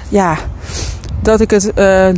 Ja, 0.09 0.37
dat 1.21 1.41
ik 1.41 1.51
het 1.51 1.71
uh, 1.75 2.09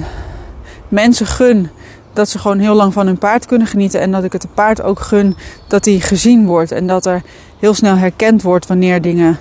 mensen 0.87 1.25
gun 1.25 1.69
dat 2.13 2.29
ze 2.29 2.39
gewoon 2.39 2.59
heel 2.59 2.73
lang 2.73 2.93
van 2.93 3.05
hun 3.05 3.17
paard 3.17 3.45
kunnen 3.45 3.67
genieten. 3.67 3.99
En 3.99 4.11
dat 4.11 4.23
ik 4.23 4.31
het 4.31 4.41
de 4.41 4.47
paard 4.53 4.81
ook 4.81 4.99
gun 4.99 5.35
dat 5.67 5.85
hij 5.85 5.99
gezien 5.99 6.45
wordt. 6.45 6.71
En 6.71 6.87
dat 6.87 7.05
er 7.05 7.21
heel 7.59 7.73
snel 7.73 7.95
herkend 7.95 8.41
wordt 8.41 8.67
wanneer 8.67 9.01
dingen 9.01 9.37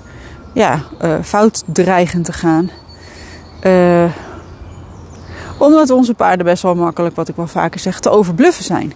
ja, 0.52 0.82
uh, 1.02 1.14
fout 1.22 1.62
dreigen 1.66 2.22
te 2.22 2.32
gaan. 2.32 2.70
Uh, 3.62 4.04
omdat 5.58 5.90
onze 5.90 6.14
paarden 6.14 6.46
best 6.46 6.62
wel 6.62 6.74
makkelijk, 6.74 7.16
wat 7.16 7.28
ik 7.28 7.36
wel 7.36 7.46
vaker 7.46 7.80
zeg, 7.80 8.00
te 8.00 8.10
overbluffen 8.10 8.64
zijn. 8.64 8.92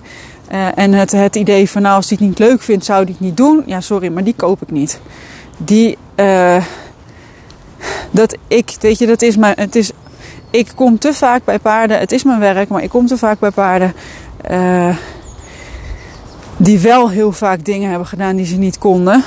Uh, 0.53 0.79
en 0.79 0.93
het, 0.93 1.13
het 1.13 1.37
idee 1.37 1.71
van 1.71 1.83
nou, 1.83 1.97
als 1.97 2.09
hij 2.09 2.19
het 2.21 2.29
niet 2.29 2.39
leuk 2.39 2.63
vindt, 2.63 2.85
zou 2.85 3.03
hij 3.03 3.11
het 3.11 3.21
niet 3.21 3.37
doen. 3.37 3.63
Ja, 3.67 3.81
sorry, 3.81 4.09
maar 4.09 4.25
die 4.25 4.35
koop 4.37 4.63
ik 4.63 4.71
niet. 4.71 5.01
Die, 5.57 5.99
uh, 6.17 6.65
dat 8.11 8.37
ik, 8.49 8.77
weet 8.81 8.99
je, 8.99 9.07
dat 9.07 9.23
is 9.23 9.37
mijn, 9.37 9.55
het 9.59 9.77
is, 9.77 9.91
ik 10.51 10.73
kom 10.75 10.99
te 10.99 11.15
vaak 11.15 11.45
bij 11.45 11.59
paarden. 11.59 11.99
Het 11.99 12.13
is 12.13 12.23
mijn 12.23 12.41
werk, 12.41 12.69
maar 12.69 12.83
ik 12.83 12.91
kom 12.91 13.07
te 13.07 13.19
vaak 13.19 13.39
bij 13.39 13.51
paarden. 13.51 13.95
Uh, 14.51 14.97
die 16.57 16.79
wel 16.79 17.11
heel 17.11 17.33
vaak 17.33 17.65
dingen 17.65 17.89
hebben 17.89 18.09
gedaan 18.09 18.37
die 18.37 18.47
ze 18.47 18.57
niet 18.57 18.79
konden 18.79 19.25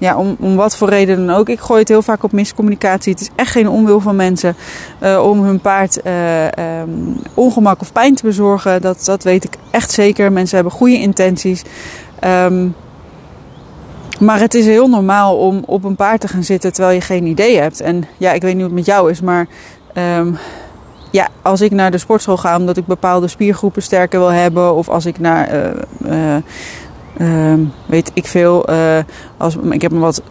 ja, 0.00 0.16
om, 0.16 0.36
om 0.38 0.56
wat 0.56 0.76
voor 0.76 0.88
reden 0.88 1.26
dan 1.26 1.36
ook. 1.36 1.48
Ik 1.48 1.60
gooi 1.60 1.80
het 1.80 1.88
heel 1.88 2.02
vaak 2.02 2.22
op 2.22 2.32
miscommunicatie. 2.32 3.12
Het 3.12 3.20
is 3.20 3.30
echt 3.34 3.50
geen 3.50 3.68
onwil 3.68 4.00
van 4.00 4.16
mensen 4.16 4.56
uh, 5.02 5.26
om 5.28 5.44
hun 5.44 5.60
paard 5.60 6.00
uh, 6.06 6.44
um, 6.80 7.16
ongemak 7.34 7.80
of 7.80 7.92
pijn 7.92 8.14
te 8.14 8.26
bezorgen. 8.26 8.80
Dat, 8.80 9.04
dat 9.04 9.22
weet 9.22 9.44
ik 9.44 9.54
echt 9.70 9.90
zeker. 9.90 10.32
Mensen 10.32 10.54
hebben 10.56 10.74
goede 10.74 10.98
intenties. 10.98 11.62
Um, 12.24 12.74
maar 14.20 14.40
het 14.40 14.54
is 14.54 14.66
heel 14.66 14.88
normaal 14.88 15.36
om 15.36 15.62
op 15.66 15.84
een 15.84 15.96
paard 15.96 16.20
te 16.20 16.28
gaan 16.28 16.44
zitten 16.44 16.72
terwijl 16.72 16.94
je 16.94 17.00
geen 17.00 17.26
idee 17.26 17.58
hebt. 17.58 17.80
En 17.80 18.04
ja, 18.16 18.32
ik 18.32 18.42
weet 18.42 18.52
niet 18.54 18.62
hoe 18.62 18.74
het 18.74 18.86
met 18.86 18.86
jou 18.86 19.10
is, 19.10 19.20
maar 19.20 19.46
ehm, 19.94 20.32
ja, 21.10 21.28
als 21.42 21.60
ik 21.60 21.70
naar 21.70 21.90
de 21.90 21.98
sportschool 21.98 22.36
ga 22.36 22.56
omdat 22.56 22.76
ik 22.76 22.86
bepaalde 22.86 23.28
spiergroepen 23.28 23.82
sterker 23.82 24.18
wil 24.18 24.28
hebben, 24.28 24.74
of 24.74 24.88
als 24.88 25.06
ik 25.06 25.18
naar, 25.18 25.48
eh, 25.48 26.36
eh, 26.36 26.42
ehm, 27.20 27.60
weet 27.86 28.10
ik 28.14 28.26
veel, 28.26 28.66
eh, 28.66 28.98
als, 29.36 29.56
ik 29.70 29.82
heb 29.82 29.92
een 29.92 29.98
wat 29.98 30.22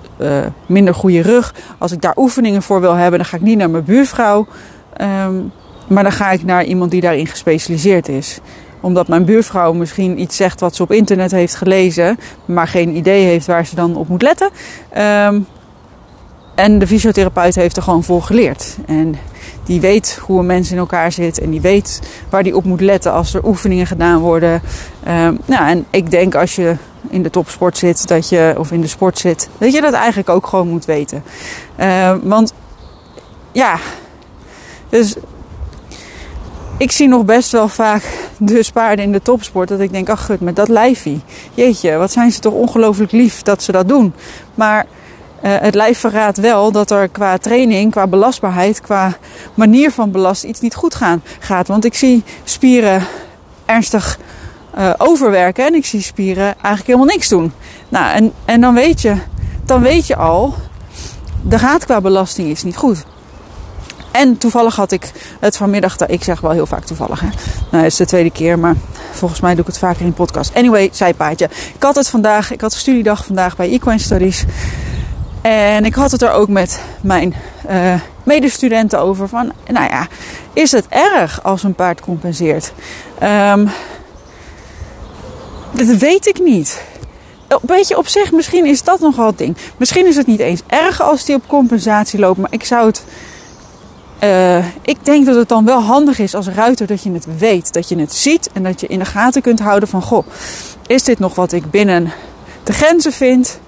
minder 0.66 0.94
goede 0.94 1.22
rug, 1.22 1.54
als 1.78 1.92
ik 1.92 2.02
daar 2.02 2.18
oefeningen 2.18 2.62
voor 2.62 2.82
wil 2.82 2.94
hebben, 2.94 3.20
dan 3.20 3.28
ga 3.28 3.38
ik 3.38 3.44
niet 3.44 3.58
naar 3.58 3.70
mijn 3.70 3.84
buurvrouw, 3.84 4.48
ehm, 4.94 5.36
maar 5.88 6.04
dan 6.04 6.12
ga 6.12 6.32
ik 6.32 6.44
naar 6.44 6.64
iemand 6.64 6.92
die 6.92 7.02
daarin 7.02 7.28
gespecialiseerd 7.28 8.08
is 8.08 8.40
omdat 8.82 9.08
mijn 9.08 9.26
buurvrouw 9.26 9.74
misschien 9.74 10.22
iets 10.22 10.36
zegt 10.36 10.60
wat 10.60 10.76
ze 10.76 10.84
op 10.84 10.92
internet 10.92 11.32
heeft 11.32 11.56
gelezen, 11.56 12.20
maar 12.46 12.68
geen 12.68 12.96
idee 12.96 13.26
heeft 13.26 13.46
waar 13.46 13.66
ze 13.66 13.76
dan 13.76 13.96
op 13.96 14.08
moet 14.08 14.22
letten. 14.22 14.50
Um, 14.98 15.46
en 16.56 16.80
de 16.80 16.88
fysiotherapeut 16.88 17.56
heeft 17.56 17.78
er 17.78 17.84
gewoon 17.84 18.04
voor 18.04 18.22
geleerd. 18.22 18.78
En 18.86 19.16
die 19.70 19.82
weet 19.82 20.20
hoe 20.22 20.40
een 20.40 20.46
mens 20.46 20.72
in 20.72 20.78
elkaar 20.78 21.12
zit. 21.12 21.40
En 21.40 21.50
die 21.50 21.62
weet 21.62 22.00
waar 22.30 22.44
die 22.44 22.56
op 22.56 22.64
moet 22.64 22.82
letten 22.82 23.12
als 23.12 23.34
er 23.34 23.46
oefeningen 23.46 23.88
gedaan 23.88 24.20
worden. 24.20 24.62
Um, 25.08 25.40
nou, 25.46 25.68
en 25.68 25.86
ik 25.90 26.12
denk 26.12 26.36
als 26.36 26.56
je 26.56 26.76
in 27.10 27.24
de 27.24 27.30
topsport 27.30 27.78
zit, 27.78 28.08
dat 28.08 28.30
je, 28.30 28.56
of 28.58 28.72
in 28.72 28.82
de 28.82 28.88
sport 28.88 29.20
zit, 29.20 29.50
dat 29.58 29.74
je 29.74 29.82
dat 29.82 29.94
eigenlijk 29.94 30.30
ook 30.30 30.48
gewoon 30.48 30.68
moet 30.68 30.86
weten. 30.86 31.24
Uh, 31.80 32.16
want 32.24 32.54
ja, 33.52 33.80
dus 34.90 35.16
ik 36.78 36.92
zie 36.92 37.08
nog 37.08 37.26
best 37.26 37.52
wel 37.52 37.68
vaak 37.68 38.04
dus 38.38 38.72
paarden 38.72 39.06
in 39.06 39.12
de 39.12 39.22
topsport. 39.22 39.70
Dat 39.70 39.80
ik 39.80 39.92
denk, 39.92 40.10
ach 40.10 40.26
gut, 40.26 40.40
met 40.40 40.56
dat 40.56 40.68
lijfie. 40.68 41.22
Jeetje, 41.54 41.98
wat 41.98 42.12
zijn 42.12 42.32
ze 42.32 42.40
toch 42.40 42.54
ongelooflijk 42.54 43.12
lief 43.12 43.42
dat 43.42 43.64
ze 43.64 43.72
dat 43.72 43.88
doen. 43.88 44.14
Maar 44.56 44.86
uh, 45.44 45.56
het 45.60 45.76
lijf 45.76 46.00
verraadt 46.00 46.38
wel 46.38 46.72
dat 46.72 46.92
er 46.92 47.08
qua 47.08 47.38
training, 47.38 47.92
qua 47.92 48.08
belastbaarheid, 48.08 48.82
qua 48.82 49.18
manier 49.54 49.92
van 49.92 50.12
belasten 50.12 50.50
iets 50.50 50.60
niet 50.60 50.76
goed 50.76 50.96
gaan, 50.96 51.24
gaat. 51.40 51.68
Want 51.68 51.86
ik 51.86 51.94
zie 51.94 52.24
spieren 52.44 53.04
ernstig 53.66 54.20
uh, 54.78 54.94
overwerken 54.98 55.66
en 55.66 55.74
ik 55.74 55.86
zie 55.86 56.02
spieren 56.02 56.46
eigenlijk 56.46 56.86
helemaal 56.86 57.06
niks 57.06 57.28
doen. 57.28 57.54
Nou, 57.90 58.16
en, 58.16 58.34
en 58.46 58.62
dan 58.62 58.74
weet 58.74 59.02
je, 59.02 59.16
dan 59.66 59.82
weet 59.82 60.08
je 60.08 60.16
al, 60.16 60.56
de 61.42 61.60
gaat 61.60 61.86
qua 61.86 62.02
belasting 62.02 62.50
is 62.50 62.64
niet 62.64 62.78
goed. 62.78 63.04
En 64.12 64.38
toevallig 64.38 64.76
had 64.76 64.92
ik 64.92 65.12
het 65.40 65.58
vanmiddag, 65.58 65.98
ik 65.98 66.24
zeg 66.24 66.40
wel 66.42 66.52
heel 66.52 66.66
vaak 66.66 66.84
toevallig, 66.84 67.20
hè. 67.20 67.28
Nou, 67.72 67.84
het 67.84 67.92
is 67.92 67.98
de 67.98 68.06
tweede 68.06 68.32
keer, 68.32 68.60
maar 68.60 68.76
volgens 69.12 69.40
mij 69.40 69.52
doe 69.52 69.62
ik 69.62 69.68
het 69.68 69.78
vaker 69.78 70.06
in 70.06 70.14
podcast. 70.14 70.56
Anyway, 70.56 70.90
zijpaadje. 70.92 71.50
Ik 71.76 71.84
had 71.84 71.96
het 71.96 72.10
vandaag, 72.10 72.52
ik 72.52 72.62
had 72.62 72.74
studiedag 72.74 73.26
vandaag 73.26 73.56
bij 73.56 73.70
Equine 73.70 74.00
Studies. 74.00 74.46
En 75.42 75.86
ik 75.86 75.94
had 75.94 76.12
het 76.12 76.22
er 76.22 76.32
ook 76.32 76.48
met 76.48 76.82
mijn 77.02 77.34
uh, 77.70 77.94
medestudenten 78.24 79.00
over 79.00 79.28
van, 79.28 79.52
nou 79.68 79.90
ja, 79.90 80.08
is 80.54 80.72
het 80.72 80.86
erg 80.90 81.44
als 81.44 81.64
een 81.64 81.76
paard 81.76 82.02
compenseert? 82.02 82.74
Um, 83.24 83.70
dat 85.72 85.88
weet 85.88 86.28
ik 86.28 86.40
niet. 86.40 86.84
Weet 87.62 87.88
je, 87.88 87.98
op 87.98 88.08
zich, 88.08 88.32
misschien 88.32 88.66
is 88.66 88.84
dat 88.84 89.00
nogal 89.00 89.28
het 89.28 89.38
ding. 89.38 89.58
Misschien 89.78 90.08
is 90.08 90.16
het 90.16 90.28
niet 90.28 90.40
eens 90.40 90.62
erg 90.68 91.02
als 91.02 91.26
die 91.26 91.36
op 91.36 91.48
compensatie 91.48 92.20
loopt, 92.20 92.40
maar 92.40 92.54
ik 92.54 92.64
zou 92.64 92.88
het. 92.88 93.04
Uh, 94.24 94.66
ik 94.82 95.06
denk 95.06 95.26
dat 95.26 95.36
het 95.36 95.50
dan 95.50 95.66
wel 95.66 95.82
handig 95.82 96.20
is 96.20 96.36
als 96.36 96.48
ruiter 96.48 96.88
dat 96.88 97.04
je 97.04 97.12
het 97.12 97.38
weet, 97.38 97.74
dat 97.74 97.90
je 97.90 98.00
het 98.00 98.14
ziet 98.14 98.50
en 98.54 98.64
dat 98.64 98.82
je 98.82 98.88
in 98.88 99.00
de 99.00 99.06
gaten 99.06 99.42
kunt 99.42 99.60
houden 99.60 99.90
van, 99.90 100.02
goh, 100.02 100.28
is 100.88 101.04
dit 101.04 101.20
nog 101.20 101.36
wat 101.36 101.52
ik 101.52 101.72
binnen 101.72 102.12
de 102.64 102.74
grenzen 102.74 103.12
vind? 103.12 103.60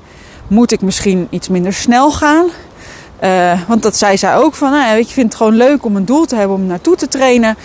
Moet 0.51 0.72
ik 0.72 0.81
misschien 0.81 1.27
iets 1.29 1.50
minder 1.50 1.74
snel 1.74 2.12
gaan? 2.12 2.46
Uh, 3.24 3.60
want 3.67 3.84
dat 3.84 3.98
zei 3.98 4.17
zij 4.17 4.36
ook 4.36 4.55
van, 4.55 4.72
nou, 4.72 4.98
ik 4.98 5.08
vind 5.08 5.25
het 5.25 5.36
gewoon 5.36 5.55
leuk 5.55 5.86
om 5.86 5.96
een 5.96 6.05
doel 6.05 6.25
te 6.25 6.36
hebben 6.36 6.55
om 6.55 6.65
naartoe 6.65 6.96
te 6.96 7.08
trainen. 7.08 7.58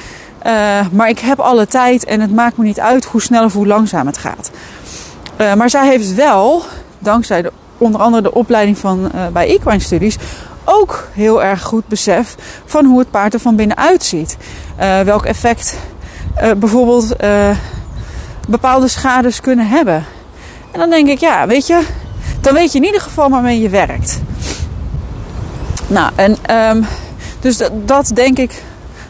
Uh, 0.46 0.52
maar 0.92 1.08
ik 1.08 1.18
heb 1.18 1.40
alle 1.40 1.66
tijd 1.66 2.04
en 2.04 2.20
het 2.20 2.34
maakt 2.34 2.56
me 2.56 2.64
niet 2.64 2.80
uit 2.80 3.04
hoe 3.04 3.22
snel 3.22 3.44
of 3.44 3.52
hoe 3.52 3.66
langzaam 3.66 4.06
het 4.06 4.18
gaat. 4.18 4.50
Uh, 5.40 5.54
maar 5.54 5.70
zij 5.70 5.86
heeft 5.86 6.14
wel, 6.14 6.62
dankzij 6.98 7.42
de, 7.42 7.52
onder 7.78 8.00
andere 8.00 8.22
de 8.22 8.34
opleiding 8.34 8.78
van, 8.78 9.10
bij 9.32 9.48
Equine 9.48 9.80
Studies, 9.80 10.16
ook 10.64 11.08
heel 11.12 11.42
erg 11.42 11.62
goed 11.62 11.88
besef 11.88 12.34
van 12.64 12.84
hoe 12.84 12.98
het 12.98 13.10
paard 13.10 13.34
er 13.34 13.40
van 13.40 13.56
binnenuit 13.56 14.04
ziet. 14.04 14.36
welk 15.04 15.24
effect 15.24 15.78
bijvoorbeeld 16.56 17.16
bepaalde 18.48 18.88
schades 18.88 19.40
kunnen 19.40 19.66
hebben. 19.66 20.04
En 20.72 20.78
dan 20.78 20.90
denk 20.90 21.08
ik, 21.08 21.18
ja, 21.18 21.46
weet 21.46 21.66
je, 21.66 21.82
dan 22.46 22.54
weet 22.54 22.72
je 22.72 22.78
in 22.78 22.84
ieder 22.84 23.00
geval 23.00 23.30
waarmee 23.30 23.60
je 23.60 23.68
werkt. 23.68 24.20
Nou, 25.86 26.12
en 26.14 26.36
um, 26.70 26.86
dus 27.40 27.56
dat, 27.56 27.72
dat, 27.84 28.10
denk 28.14 28.38
ik 28.38 28.62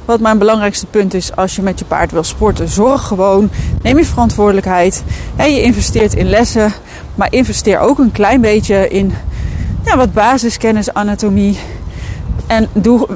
wat 0.05 0.21
mijn 0.21 0.39
belangrijkste 0.39 0.87
punt 0.87 1.15
is 1.15 1.37
als 1.37 1.57
je 1.57 1.63
met 1.63 1.79
je 1.79 1.85
paard 1.85 2.11
wil 2.11 2.25
sporten. 2.25 2.69
Zorg 2.69 3.03
gewoon, 3.03 3.51
neem 3.83 3.99
je 3.99 4.05
verantwoordelijkheid. 4.05 5.03
En 5.37 5.53
je 5.53 5.63
investeert 5.63 6.15
in 6.15 6.29
lessen, 6.29 6.73
maar 7.15 7.33
investeer 7.33 7.79
ook 7.79 7.99
een 7.99 8.13
klein 8.13 8.41
beetje 8.41 8.89
in 8.89 9.15
ja, 9.85 9.97
wat 9.97 10.13
basiskennis, 10.13 10.93
anatomie. 10.93 11.59
En 12.47 12.69
doe, 12.73 13.09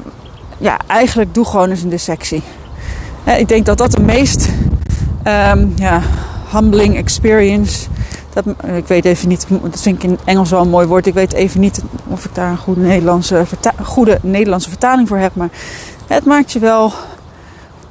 ja, 0.58 0.78
eigenlijk 0.86 1.34
doe 1.34 1.44
gewoon 1.44 1.70
eens 1.70 1.82
een 1.82 1.88
dissectie. 1.88 2.42
Ik 3.24 3.48
denk 3.48 3.66
dat 3.66 3.78
dat 3.78 3.92
de 3.92 4.00
meest 4.00 4.48
um, 5.24 5.72
ja, 5.76 6.02
humbling 6.52 6.96
experience 6.96 7.88
dat, 8.32 8.44
ik 8.74 8.86
weet 8.86 9.04
even 9.04 9.28
niet, 9.28 9.46
dat 9.62 9.80
vind 9.80 10.02
ik 10.02 10.10
in 10.10 10.18
Engels 10.24 10.50
wel 10.50 10.60
een 10.60 10.68
mooi 10.68 10.86
woord. 10.86 11.06
Ik 11.06 11.14
weet 11.14 11.32
even 11.32 11.60
niet 11.60 11.82
of 12.06 12.24
ik 12.24 12.34
daar 12.34 12.50
een 12.50 12.58
goede 12.58 12.80
Nederlandse, 12.80 13.44
goede 13.82 14.18
Nederlandse 14.22 14.68
vertaling 14.68 15.08
voor 15.08 15.18
heb. 15.18 15.34
Maar 15.34 15.50
het 16.06 16.24
maakt 16.24 16.52
je 16.52 16.58
wel 16.58 16.92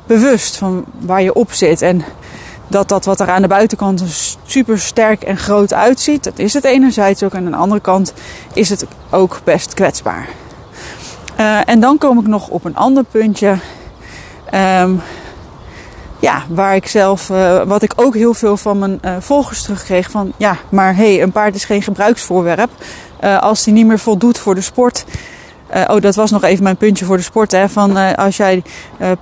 bewust 0.08 0.58
van 0.58 0.86
waar 1.00 1.22
je 1.22 1.34
op 1.34 1.54
zit. 1.54 1.82
En 1.82 2.04
dat 2.68 2.90
dat 2.90 3.06
wat 3.06 3.20
er 3.20 3.30
aan 3.30 3.42
de 3.42 3.48
buitenkant 3.48 4.04
super 4.46 4.80
sterk 4.80 5.24
en 5.24 5.38
groot 5.38 5.74
uitziet, 5.74 6.24
dat 6.24 6.40
is 6.40 6.54
het 6.54 6.64
enerzijds 6.64 7.24
ook. 7.24 7.34
En 7.34 7.46
aan 7.46 7.52
de 7.52 7.58
andere 7.58 7.82
kant 7.82 8.14
is 8.54 8.70
het 8.70 8.86
ook 9.10 9.42
best 9.44 9.74
kwetsbaar. 9.74 10.28
Uh, 11.40 11.70
en 11.70 11.80
dan 11.80 11.98
kom 11.98 12.20
ik 12.20 12.28
nog 12.28 12.48
op 12.48 12.66
een 12.66 12.76
ander 12.76 13.04
puntje. 13.04 13.58
Um, 14.54 15.02
ja, 16.20 16.44
waar 16.50 16.76
ik 16.76 16.88
zelf, 16.88 17.30
uh, 17.30 17.62
wat 17.64 17.82
ik 17.82 17.94
ook 17.96 18.16
heel 18.16 18.34
veel 18.34 18.58
van 18.58 18.80
mijn 18.80 19.00
uh, 19.06 19.16
volgers 19.20 19.62
terugkreeg. 19.62 20.12
Van 20.12 20.34
ja, 20.38 20.58
maar 20.70 20.96
hé, 20.96 21.14
hey, 21.14 21.22
een 21.22 21.32
paard 21.32 21.56
is 21.56 21.66
geen 21.66 21.82
gebruiksvoorwerp. 21.82 22.70
Uh, 23.24 23.42
als 23.42 23.64
die 23.64 23.74
niet 23.74 23.86
meer 23.86 24.00
voldoet 24.00 24.38
voor 24.38 24.56
de 24.56 24.62
sport. 24.62 25.06
oh, 25.88 26.02
dat 26.02 26.16
was 26.16 26.32
nog 26.32 26.44
even 26.44 26.64
mijn 26.64 26.78
puntje 26.78 27.06
voor 27.06 27.18
de 27.18 27.24
sport. 27.24 27.52
Hè, 27.52 27.70
van 27.70 28.16
als 28.16 28.38
jij 28.38 28.64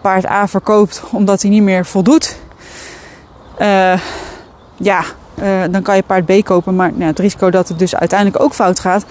paard 0.02 0.26
A 0.26 0.48
verkoopt 0.48 1.04
omdat 1.12 1.42
hij 1.42 1.52
niet 1.52 1.64
meer 1.64 1.86
voldoet. 1.86 2.38
ja, 4.78 5.04
dan 5.70 5.82
kan 5.82 5.96
je 5.96 6.04
paard 6.04 6.26
B 6.26 6.44
kopen. 6.44 6.76
Maar 6.76 6.92
nou, 6.92 7.04
het 7.04 7.20
risico 7.20 7.50
dat 7.50 7.68
het 7.68 7.80
dus 7.80 7.96
uiteindelijk 7.96 8.44
ook 8.44 8.54
fout 8.54 8.80
gaat. 8.80 9.06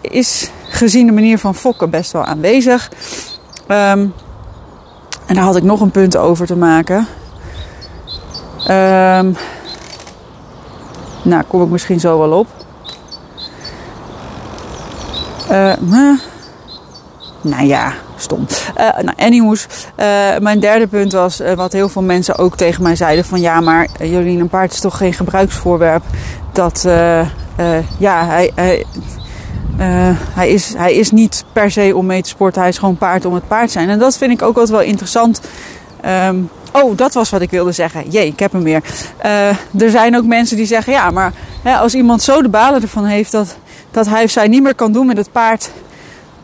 is 0.00 0.50
gezien 0.68 1.06
de 1.06 1.12
manier 1.12 1.38
van 1.38 1.54
fokken 1.54 1.90
best 1.90 2.12
wel 2.12 2.24
aanwezig. 2.24 2.90
Um, 3.68 4.14
en 5.28 5.34
daar 5.34 5.44
had 5.44 5.56
ik 5.56 5.62
nog 5.62 5.80
een 5.80 5.90
punt 5.90 6.16
over 6.16 6.46
te 6.46 6.56
maken. 6.56 7.06
Um, 8.58 9.36
nou, 11.22 11.42
kom 11.48 11.62
ik 11.62 11.68
misschien 11.68 12.00
zo 12.00 12.18
wel 12.18 12.38
op. 12.38 12.46
Uh, 15.50 15.72
nou 17.40 17.66
ja, 17.66 17.92
stom. 18.16 18.46
Uh, 18.78 18.98
nou, 18.98 19.16
anyways, 19.16 19.66
uh, 19.96 20.38
mijn 20.38 20.60
derde 20.60 20.86
punt 20.86 21.12
was 21.12 21.42
wat 21.56 21.72
heel 21.72 21.88
veel 21.88 22.02
mensen 22.02 22.38
ook 22.38 22.56
tegen 22.56 22.82
mij 22.82 22.96
zeiden: 22.96 23.24
van 23.24 23.40
ja, 23.40 23.60
maar 23.60 23.88
Jolien, 24.00 24.40
een 24.40 24.48
paard 24.48 24.72
is 24.72 24.80
toch 24.80 24.96
geen 24.96 25.12
gebruiksvoorwerp. 25.12 26.02
Dat 26.52 26.82
ja, 27.98 28.26
hij, 28.26 28.52
hij 28.54 28.84
uh, 29.78 30.10
hij, 30.12 30.48
is, 30.48 30.74
hij 30.76 30.94
is 30.94 31.10
niet 31.10 31.44
per 31.52 31.70
se 31.70 31.96
om 31.96 32.06
mee 32.06 32.22
te 32.22 32.28
sporten, 32.28 32.60
hij 32.60 32.70
is 32.70 32.78
gewoon 32.78 32.96
paard 32.96 33.24
om 33.24 33.34
het 33.34 33.48
paard 33.48 33.70
zijn. 33.70 33.88
En 33.88 33.98
dat 33.98 34.18
vind 34.18 34.32
ik 34.32 34.42
ook 34.42 34.56
altijd 34.56 34.68
wel 34.68 34.86
interessant. 34.86 35.40
Um, 36.26 36.50
oh, 36.72 36.96
dat 36.96 37.14
was 37.14 37.30
wat 37.30 37.40
ik 37.40 37.50
wilde 37.50 37.72
zeggen. 37.72 38.10
Jee, 38.10 38.26
ik 38.26 38.38
heb 38.38 38.52
hem 38.52 38.62
weer. 38.62 38.82
Uh, 39.24 39.48
er 39.82 39.90
zijn 39.90 40.16
ook 40.16 40.24
mensen 40.24 40.56
die 40.56 40.66
zeggen: 40.66 40.92
ja, 40.92 41.10
maar 41.10 41.32
hè, 41.62 41.76
als 41.76 41.94
iemand 41.94 42.22
zo 42.22 42.42
de 42.42 42.48
balen 42.48 42.82
ervan 42.82 43.04
heeft 43.04 43.32
dat, 43.32 43.56
dat 43.90 44.06
hij 44.06 44.24
of 44.24 44.30
zij 44.30 44.48
niet 44.48 44.62
meer 44.62 44.74
kan 44.74 44.92
doen 44.92 45.06
met 45.06 45.16
het 45.16 45.32
paard 45.32 45.70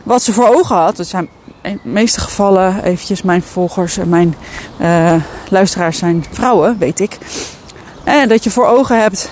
wat 0.03 0.23
ze 0.23 0.33
voor 0.33 0.55
ogen 0.55 0.75
had. 0.75 0.97
Dat 0.97 1.07
zijn 1.07 1.29
in 1.61 1.79
de 1.83 1.89
meeste 1.89 2.19
gevallen, 2.19 2.83
eventjes 2.83 3.21
mijn 3.21 3.41
volgers 3.41 3.97
en 3.97 4.09
mijn 4.09 4.35
uh, 4.81 5.13
luisteraars 5.49 5.97
zijn 5.97 6.25
vrouwen, 6.31 6.77
weet 6.77 6.99
ik. 6.99 7.17
En 8.03 8.29
dat 8.29 8.43
je 8.43 8.51
voor 8.51 8.65
ogen 8.67 9.01
hebt 9.01 9.31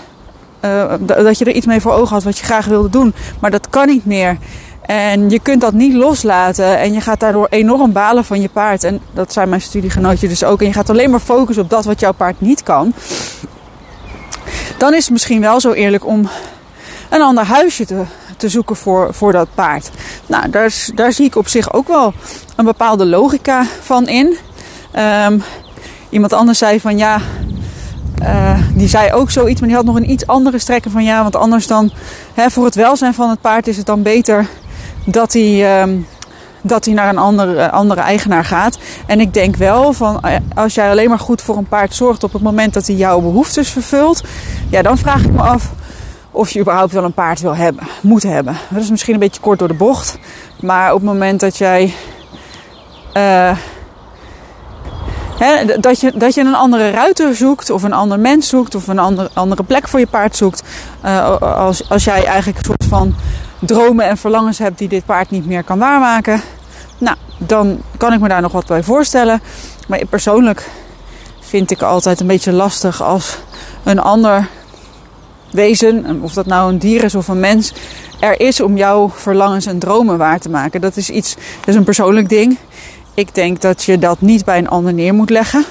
uh, 0.65 0.93
dat 1.05 1.37
je 1.37 1.45
er 1.45 1.51
iets 1.53 1.65
mee 1.65 1.81
voor 1.81 1.93
ogen 1.93 2.13
had 2.13 2.23
wat 2.23 2.37
je 2.37 2.45
graag 2.45 2.65
wilde 2.65 2.89
doen. 2.89 3.13
Maar 3.39 3.51
dat 3.51 3.69
kan 3.69 3.87
niet 3.87 4.05
meer. 4.05 4.37
En 4.81 5.29
je 5.29 5.39
kunt 5.39 5.61
dat 5.61 5.73
niet 5.73 5.93
loslaten. 5.93 6.79
En 6.79 6.93
je 6.93 7.01
gaat 7.01 7.19
daardoor 7.19 7.47
enorm 7.49 7.91
balen 7.91 8.25
van 8.25 8.41
je 8.41 8.49
paard. 8.49 8.83
En 8.83 9.01
dat 9.13 9.33
zijn 9.33 9.49
mijn 9.49 9.61
studiegenootjes 9.61 10.29
dus 10.29 10.43
ook. 10.43 10.59
En 10.61 10.67
je 10.67 10.73
gaat 10.73 10.89
alleen 10.89 11.09
maar 11.11 11.19
focussen 11.19 11.63
op 11.63 11.69
dat 11.69 11.85
wat 11.85 11.99
jouw 11.99 12.11
paard 12.11 12.41
niet 12.41 12.63
kan. 12.63 12.93
Dan 14.77 14.93
is 14.93 15.03
het 15.03 15.11
misschien 15.11 15.41
wel 15.41 15.59
zo 15.59 15.71
eerlijk 15.71 16.05
om 16.05 16.29
een 17.09 17.21
ander 17.21 17.43
huisje 17.43 17.85
te, 17.85 18.03
te 18.37 18.49
zoeken 18.49 18.75
voor, 18.75 19.13
voor 19.13 19.31
dat 19.31 19.47
paard. 19.55 19.89
Nou, 20.25 20.49
daar, 20.49 20.73
daar 20.95 21.13
zie 21.13 21.25
ik 21.25 21.35
op 21.35 21.47
zich 21.47 21.73
ook 21.73 21.87
wel 21.87 22.13
een 22.55 22.65
bepaalde 22.65 23.05
logica 23.05 23.65
van 23.81 24.07
in. 24.07 24.37
Um, 25.25 25.43
iemand 26.09 26.33
anders 26.33 26.57
zei 26.57 26.79
van 26.79 26.97
ja, 26.97 27.21
uh, 28.21 28.59
die 28.73 28.87
zei 28.87 29.11
ook 29.11 29.31
zoiets, 29.31 29.59
maar 29.59 29.69
die 29.69 29.77
had 29.77 29.85
nog 29.85 29.95
een 29.95 30.09
iets 30.09 30.27
andere 30.27 30.59
strekken 30.59 30.91
van 30.91 31.03
ja, 31.03 31.21
want 31.21 31.35
anders 31.35 31.67
dan 31.67 31.91
hè, 32.33 32.49
voor 32.49 32.65
het 32.65 32.75
welzijn 32.75 33.13
van 33.13 33.29
het 33.29 33.41
paard 33.41 33.67
is 33.67 33.77
het 33.77 33.85
dan 33.85 34.01
beter 34.01 34.47
dat 35.05 35.33
hij, 35.33 35.81
um, 35.81 36.07
dat 36.61 36.85
hij 36.85 36.93
naar 36.93 37.09
een 37.09 37.17
andere, 37.17 37.71
andere 37.71 38.01
eigenaar 38.01 38.45
gaat. 38.45 38.77
En 39.05 39.19
ik 39.19 39.33
denk 39.33 39.55
wel 39.55 39.93
van 39.93 40.21
eh, 40.21 40.35
als 40.55 40.73
jij 40.73 40.89
alleen 40.89 41.09
maar 41.09 41.19
goed 41.19 41.41
voor 41.41 41.57
een 41.57 41.67
paard 41.67 41.95
zorgt 41.95 42.23
op 42.23 42.33
het 42.33 42.41
moment 42.41 42.73
dat 42.73 42.87
hij 42.87 42.95
jouw 42.95 43.21
behoeftes 43.21 43.69
vervult, 43.69 44.23
ja, 44.69 44.81
dan 44.81 44.97
vraag 44.97 45.23
ik 45.23 45.31
me 45.31 45.41
af 45.41 45.71
of 46.31 46.49
je 46.49 46.59
überhaupt 46.59 46.91
wel 46.93 47.03
een 47.03 47.13
paard 47.13 47.39
wil 47.39 47.55
hebben, 47.55 47.87
moet 48.01 48.23
hebben. 48.23 48.57
Dat 48.69 48.81
is 48.81 48.89
misschien 48.89 49.13
een 49.13 49.19
beetje 49.19 49.41
kort 49.41 49.59
door 49.59 49.67
de 49.67 49.73
bocht, 49.73 50.17
maar 50.59 50.93
op 50.93 50.99
het 50.99 51.09
moment 51.09 51.39
dat 51.39 51.57
jij 51.57 51.93
uh, 53.17 53.57
dat, 55.79 55.99
je, 55.99 56.11
dat 56.15 56.33
je 56.33 56.41
een 56.41 56.55
andere 56.55 56.89
ruiter 56.89 57.35
zoekt, 57.35 57.69
of 57.69 57.83
een 57.83 57.93
ander 57.93 58.19
mens 58.19 58.49
zoekt, 58.49 58.75
of 58.75 58.87
een 58.87 58.99
andere, 58.99 59.29
andere 59.33 59.63
plek 59.63 59.87
voor 59.87 59.99
je 59.99 60.07
paard 60.07 60.35
zoekt. 60.35 60.63
Uh, 61.05 61.41
als, 61.41 61.89
als 61.89 62.03
jij 62.03 62.25
eigenlijk 62.25 62.57
een 62.57 62.63
soort 62.65 62.85
van 62.85 63.15
dromen 63.59 64.05
en 64.05 64.17
verlangens 64.17 64.57
hebt 64.57 64.77
die 64.77 64.87
dit 64.87 65.05
paard 65.05 65.31
niet 65.31 65.45
meer 65.45 65.63
kan 65.63 65.79
waarmaken. 65.79 66.41
Nou, 66.97 67.17
dan 67.37 67.81
kan 67.97 68.13
ik 68.13 68.19
me 68.19 68.27
daar 68.27 68.41
nog 68.41 68.51
wat 68.51 68.67
bij 68.67 68.83
voorstellen. 68.83 69.41
Maar 69.87 70.05
persoonlijk 70.09 70.69
vind 71.39 71.71
ik 71.71 71.81
altijd 71.81 72.19
een 72.19 72.27
beetje 72.27 72.51
lastig 72.51 73.01
als 73.01 73.37
een 73.83 73.99
ander 73.99 74.47
wezen, 75.51 76.21
of 76.21 76.33
dat 76.33 76.45
nou 76.45 76.71
een 76.71 76.77
dier 76.77 77.03
is 77.03 77.15
of 77.15 77.27
een 77.27 77.39
mens, 77.39 77.73
er 78.19 78.39
is 78.39 78.61
om 78.61 78.77
jouw 78.77 79.11
verlangens 79.15 79.65
en 79.65 79.79
dromen 79.79 80.17
waar 80.17 80.39
te 80.39 80.49
maken. 80.49 80.81
Dat 80.81 80.97
is 80.97 81.09
iets, 81.09 81.35
dat 81.35 81.67
is 81.67 81.75
een 81.75 81.83
persoonlijk 81.83 82.29
ding. 82.29 82.57
Ik 83.15 83.35
denk 83.35 83.61
dat 83.61 83.83
je 83.83 83.97
dat 83.97 84.21
niet 84.21 84.45
bij 84.45 84.57
een 84.57 84.69
ander 84.69 84.93
neer 84.93 85.13
moet 85.13 85.29
leggen. 85.29 85.65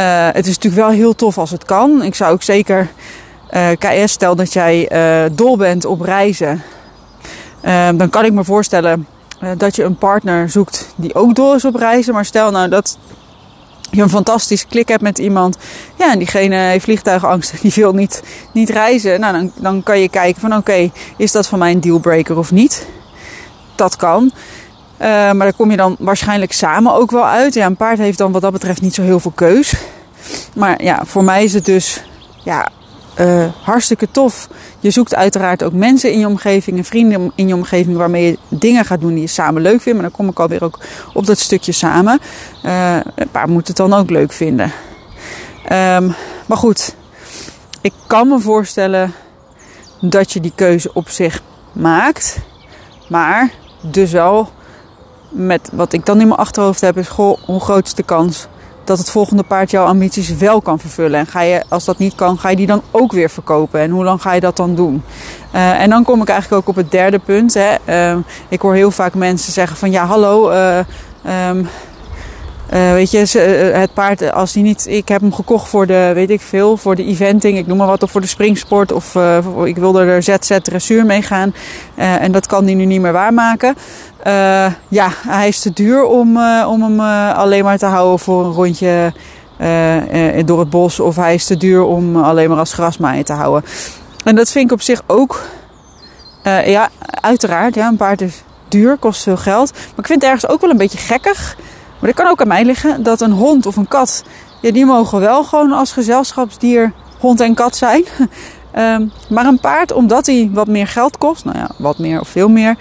Uh, 0.00 0.26
het 0.32 0.46
is 0.46 0.54
natuurlijk 0.54 0.86
wel 0.86 0.96
heel 0.96 1.14
tof 1.14 1.38
als 1.38 1.50
het 1.50 1.64
kan. 1.64 2.02
Ik 2.02 2.14
zou 2.14 2.32
ook 2.32 2.42
zeker, 2.42 2.88
eh, 3.50 3.68
KS, 3.78 4.12
stel 4.12 4.36
dat 4.36 4.52
jij 4.52 4.92
uh, 4.92 5.30
dol 5.32 5.56
bent 5.56 5.84
op 5.84 6.00
reizen. 6.00 6.62
dan 7.96 8.10
kan 8.10 8.24
ik 8.24 8.32
me 8.32 8.44
voorstellen 8.44 9.06
dat 9.56 9.76
je 9.76 9.82
een 9.82 9.96
partner 9.96 10.50
zoekt 10.50 10.92
die 10.96 11.14
ook 11.14 11.34
dol 11.34 11.54
is 11.54 11.64
op 11.64 11.74
reizen. 11.74 12.14
Maar 12.14 12.24
stel 12.24 12.50
nou 12.50 12.68
dat 12.68 12.98
je 13.90 14.02
een 14.02 14.08
fantastisch 14.08 14.66
klik 14.66 14.88
hebt 14.88 15.02
met 15.02 15.18
iemand. 15.18 15.56
Ja, 15.98 16.12
en 16.12 16.18
diegene 16.18 16.56
heeft 16.56 16.84
vliegtuigangst. 16.84 17.62
Die 17.62 17.72
wil 17.74 17.92
niet, 17.92 18.22
niet 18.52 18.70
reizen. 18.70 19.20
Nou, 19.20 19.32
dan, 19.32 19.52
dan 19.54 19.82
kan 19.82 20.00
je 20.00 20.08
kijken 20.08 20.40
van 20.40 20.56
oké, 20.56 20.90
is 21.16 21.32
dat 21.32 21.46
voor 21.46 21.58
mij 21.58 21.70
een 21.70 21.80
dealbreaker 21.80 22.38
of 22.38 22.50
niet? 22.50 22.86
Dat 23.74 23.96
kan. 23.96 24.32
Uh, 25.00 25.06
maar 25.08 25.38
daar 25.38 25.54
kom 25.54 25.70
je 25.70 25.76
dan 25.76 25.96
waarschijnlijk 25.98 26.52
samen 26.52 26.94
ook 26.94 27.10
wel 27.10 27.26
uit. 27.26 27.54
Ja, 27.54 27.66
een 27.66 27.76
paard 27.76 27.98
heeft 27.98 28.18
dan 28.18 28.32
wat 28.32 28.42
dat 28.42 28.52
betreft 28.52 28.80
niet 28.80 28.94
zo 28.94 29.02
heel 29.02 29.20
veel 29.20 29.32
keus. 29.34 29.74
Maar 30.54 30.82
ja, 30.82 31.04
voor 31.04 31.24
mij 31.24 31.44
is 31.44 31.54
het 31.54 31.64
dus 31.64 32.04
ja, 32.44 32.68
uh, 33.20 33.46
hartstikke 33.62 34.08
tof. 34.10 34.48
Je 34.80 34.90
zoekt 34.90 35.14
uiteraard 35.14 35.62
ook 35.62 35.72
mensen 35.72 36.12
in 36.12 36.18
je 36.18 36.26
omgeving 36.26 36.78
en 36.78 36.84
vrienden 36.84 37.32
in 37.34 37.48
je 37.48 37.54
omgeving 37.54 37.96
waarmee 37.96 38.24
je 38.26 38.38
dingen 38.48 38.84
gaat 38.84 39.00
doen 39.00 39.12
die 39.12 39.20
je 39.20 39.26
samen 39.26 39.62
leuk 39.62 39.80
vindt. 39.80 40.00
Maar 40.00 40.08
dan 40.08 40.18
kom 40.18 40.28
ik 40.28 40.40
alweer 40.40 40.64
ook 40.64 40.78
op 41.12 41.26
dat 41.26 41.38
stukje 41.38 41.72
samen. 41.72 42.18
Uh, 42.64 42.96
een 43.14 43.30
paard 43.30 43.48
moet 43.48 43.68
het 43.68 43.76
dan 43.76 43.92
ook 43.92 44.10
leuk 44.10 44.32
vinden. 44.32 44.72
Um, 45.72 46.14
maar 46.46 46.58
goed, 46.58 46.94
ik 47.80 47.92
kan 48.06 48.28
me 48.28 48.40
voorstellen 48.40 49.12
dat 50.00 50.32
je 50.32 50.40
die 50.40 50.52
keuze 50.54 50.90
op 50.92 51.08
zich 51.08 51.42
maakt. 51.72 52.38
Maar 53.08 53.50
dus 53.82 54.10
wel 54.12 54.50
met 55.34 55.70
wat 55.72 55.92
ik 55.92 56.06
dan 56.06 56.20
in 56.20 56.28
mijn 56.28 56.40
achterhoofd 56.40 56.80
heb, 56.80 56.98
is 56.98 57.08
goh, 57.08 57.38
hoe 57.46 57.60
groot 57.60 57.86
is 57.86 57.94
de 57.94 58.02
kans 58.02 58.48
dat 58.84 58.98
het 58.98 59.10
volgende 59.10 59.42
paard 59.42 59.70
jouw 59.70 59.84
ambities 59.84 60.36
wel 60.36 60.60
kan 60.60 60.78
vervullen. 60.78 61.18
En 61.18 61.26
ga 61.26 61.40
je, 61.40 61.64
als 61.68 61.84
dat 61.84 61.98
niet 61.98 62.14
kan, 62.14 62.38
ga 62.38 62.50
je 62.50 62.56
die 62.56 62.66
dan 62.66 62.82
ook 62.90 63.12
weer 63.12 63.30
verkopen. 63.30 63.80
En 63.80 63.90
hoe 63.90 64.04
lang 64.04 64.22
ga 64.22 64.32
je 64.32 64.40
dat 64.40 64.56
dan 64.56 64.74
doen? 64.74 65.02
Uh, 65.54 65.80
en 65.80 65.90
dan 65.90 66.04
kom 66.04 66.22
ik 66.22 66.28
eigenlijk 66.28 66.62
ook 66.62 66.68
op 66.68 66.82
het 66.82 66.90
derde 66.90 67.18
punt. 67.18 67.54
Hè. 67.54 67.74
Uh, 67.88 68.18
ik 68.48 68.60
hoor 68.60 68.74
heel 68.74 68.90
vaak 68.90 69.14
mensen 69.14 69.52
zeggen 69.52 69.76
van 69.76 69.90
ja, 69.90 70.06
hallo. 70.06 70.50
Uh, 70.50 70.78
um, 71.48 71.68
uh, 72.74 72.92
weet 72.92 73.10
je, 73.10 73.38
het 73.74 73.92
paard, 73.92 74.32
als 74.32 74.52
die 74.52 74.62
niet. 74.62 74.86
Ik 74.88 75.08
heb 75.08 75.20
hem 75.20 75.32
gekocht 75.32 75.68
voor 75.68 75.86
de, 75.86 76.10
weet 76.14 76.30
ik 76.30 76.40
veel, 76.40 76.76
voor 76.76 76.94
de 76.94 77.04
eventing, 77.04 77.58
ik 77.58 77.66
noem 77.66 77.76
maar 77.76 77.86
wat, 77.86 78.02
of 78.02 78.10
voor 78.10 78.20
de 78.20 78.26
springsport. 78.26 78.92
Of 78.92 79.18
ik 79.64 79.76
wilde 79.76 80.04
er 80.04 80.22
ZZ 80.22 80.58
dressuur 80.62 81.06
mee 81.06 81.22
gaan. 81.22 81.54
En 81.94 82.32
dat 82.32 82.46
kan 82.46 82.64
die 82.64 82.74
nu 82.74 82.84
niet 82.84 83.00
meer 83.00 83.12
waarmaken. 83.12 83.74
Ja, 84.88 85.08
hij 85.28 85.48
is 85.48 85.60
te 85.60 85.72
duur 85.72 86.04
om, 86.04 86.38
om 86.66 86.82
hem 86.82 87.00
alleen 87.30 87.64
maar 87.64 87.78
te 87.78 87.86
houden 87.86 88.18
voor 88.18 88.44
een 88.44 88.52
rondje 88.52 89.12
door 90.44 90.58
het 90.58 90.70
bos. 90.70 91.00
Of 91.00 91.16
hij 91.16 91.34
is 91.34 91.44
te 91.44 91.56
duur 91.56 91.82
om 91.82 92.16
alleen 92.16 92.48
maar 92.48 92.58
als 92.58 92.72
grasmaaier 92.72 93.24
te 93.24 93.32
houden. 93.32 93.64
En 94.24 94.36
dat 94.36 94.50
vind 94.50 94.64
ik 94.64 94.72
op 94.72 94.82
zich 94.82 95.02
ook, 95.06 95.42
ja, 96.64 96.88
uiteraard. 97.20 97.74
Ja, 97.74 97.88
een 97.88 97.96
paard 97.96 98.20
is 98.20 98.42
duur, 98.68 98.96
kost 98.96 99.22
veel 99.22 99.36
geld. 99.36 99.72
Maar 99.72 99.98
ik 99.98 100.06
vind 100.06 100.22
het 100.22 100.30
ergens 100.30 100.48
ook 100.48 100.60
wel 100.60 100.70
een 100.70 100.76
beetje 100.76 100.98
gekkig. 100.98 101.56
Maar 102.04 102.12
dat 102.12 102.22
kan 102.22 102.32
ook 102.32 102.40
aan 102.40 102.48
mij 102.48 102.64
liggen. 102.64 103.02
Dat 103.02 103.20
een 103.20 103.32
hond 103.32 103.66
of 103.66 103.76
een 103.76 103.88
kat, 103.88 104.24
ja, 104.60 104.72
die 104.72 104.86
mogen 104.86 105.20
wel 105.20 105.44
gewoon 105.44 105.72
als 105.72 105.92
gezelschapsdier 105.92 106.92
hond 107.18 107.40
en 107.40 107.54
kat 107.54 107.76
zijn. 107.76 108.04
um, 108.76 109.12
maar 109.34 109.46
een 109.46 109.60
paard, 109.60 109.92
omdat 109.92 110.26
hij 110.26 110.50
wat 110.52 110.66
meer 110.66 110.86
geld 110.86 111.18
kost, 111.18 111.44
nou 111.44 111.58
ja, 111.58 111.70
wat 111.78 111.98
meer 111.98 112.20
of 112.20 112.28
veel 112.28 112.48
meer 112.48 112.76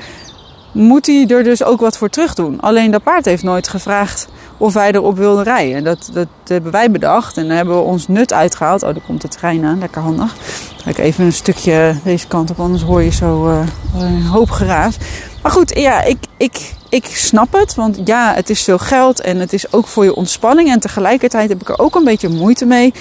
moet 0.71 1.05
hij 1.05 1.27
er 1.27 1.43
dus 1.43 1.63
ook 1.63 1.79
wat 1.79 1.97
voor 1.97 2.09
terug 2.09 2.33
doen. 2.33 2.59
Alleen 2.59 2.91
dat 2.91 3.03
paard 3.03 3.25
heeft 3.25 3.43
nooit 3.43 3.67
gevraagd 3.67 4.27
of 4.57 4.73
wij 4.73 4.91
erop 4.91 5.17
wilden 5.17 5.43
rijden. 5.43 5.83
Dat, 5.83 6.09
dat 6.13 6.27
hebben 6.47 6.71
wij 6.71 6.91
bedacht 6.91 7.37
en 7.37 7.47
dan 7.47 7.55
hebben 7.55 7.75
we 7.75 7.81
ons 7.81 8.07
nut 8.07 8.33
uitgehaald. 8.33 8.83
Oh, 8.83 8.93
daar 8.93 9.03
komt 9.05 9.21
de 9.21 9.27
trein 9.27 9.65
aan, 9.65 9.79
lekker 9.79 10.01
handig. 10.01 10.35
Ga 10.83 10.89
ik 10.89 10.97
even 10.97 11.25
een 11.25 11.33
stukje 11.33 11.95
deze 12.03 12.27
kant 12.27 12.49
op, 12.49 12.59
anders 12.59 12.83
hoor 12.83 13.01
je 13.01 13.11
zo 13.11 13.49
uh, 13.49 13.59
een 13.97 14.25
hoop 14.25 14.49
geraas. 14.49 14.97
Maar 15.43 15.51
goed, 15.51 15.79
ja, 15.79 16.01
ik, 16.01 16.17
ik, 16.37 16.73
ik 16.89 17.05
snap 17.05 17.53
het. 17.53 17.75
Want 17.75 17.99
ja, 18.05 18.33
het 18.33 18.49
is 18.49 18.63
veel 18.63 18.77
geld 18.77 19.19
en 19.19 19.39
het 19.39 19.53
is 19.53 19.73
ook 19.73 19.87
voor 19.87 20.03
je 20.03 20.15
ontspanning. 20.15 20.69
En 20.69 20.79
tegelijkertijd 20.79 21.49
heb 21.49 21.61
ik 21.61 21.69
er 21.69 21.79
ook 21.79 21.95
een 21.95 22.03
beetje 22.03 22.29
moeite 22.29 22.65
mee. 22.65 22.93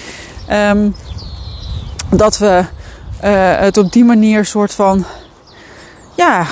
Um, 0.51 0.95
dat 2.11 2.39
we 2.39 2.65
uh, 3.25 3.59
het 3.59 3.77
op 3.77 3.93
die 3.93 4.05
manier 4.05 4.45
soort 4.45 4.75
van... 4.75 5.05
Ja, 6.17 6.47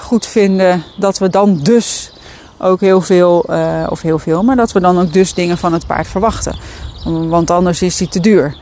goed 0.00 0.26
vinden 0.26 0.84
dat 0.96 1.18
we 1.18 1.28
dan 1.28 1.58
dus 1.62 2.12
ook 2.58 2.80
heel 2.80 3.00
veel, 3.00 3.44
uh, 3.50 3.86
of 3.88 4.02
heel 4.02 4.18
veel, 4.18 4.42
maar 4.42 4.56
dat 4.56 4.72
we 4.72 4.80
dan 4.80 5.00
ook 5.00 5.12
dus 5.12 5.34
dingen 5.34 5.58
van 5.58 5.72
het 5.72 5.86
paard 5.86 6.08
verwachten. 6.08 6.56
Want 7.04 7.50
anders 7.50 7.82
is 7.82 7.96
die 7.96 8.08
te 8.08 8.20
duur. 8.20 8.56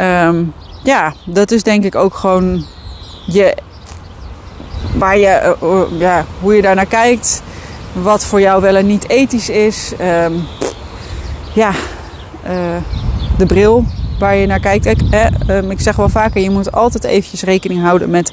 Um, 0.00 0.52
ja, 0.82 1.14
dat 1.24 1.50
is 1.50 1.62
denk 1.62 1.84
ik 1.84 1.94
ook 1.94 2.14
gewoon 2.14 2.66
je, 3.26 3.56
waar 4.96 5.18
je, 5.18 5.56
uh, 5.62 6.00
ja, 6.00 6.24
hoe 6.40 6.54
je 6.54 6.62
daar 6.62 6.74
naar 6.74 6.86
kijkt. 6.86 7.42
Wat 7.92 8.24
voor 8.24 8.40
jou 8.40 8.62
wel 8.62 8.76
en 8.76 8.86
niet 8.86 9.08
ethisch 9.08 9.48
is. 9.48 9.92
Um, 10.24 10.42
ja, 11.54 11.70
uh, 12.46 12.76
de 13.38 13.46
bril 13.46 13.84
waar 14.18 14.36
je 14.36 14.46
naar 14.46 14.60
kijkt. 14.60 14.86
Ik, 14.86 15.00
um, 15.48 15.70
ik 15.70 15.80
zeg 15.80 15.96
wel 15.96 16.08
vaker, 16.08 16.40
je 16.40 16.50
moet 16.50 16.72
altijd 16.72 17.04
eventjes 17.04 17.42
rekening 17.42 17.82
houden 17.82 18.10
met 18.10 18.32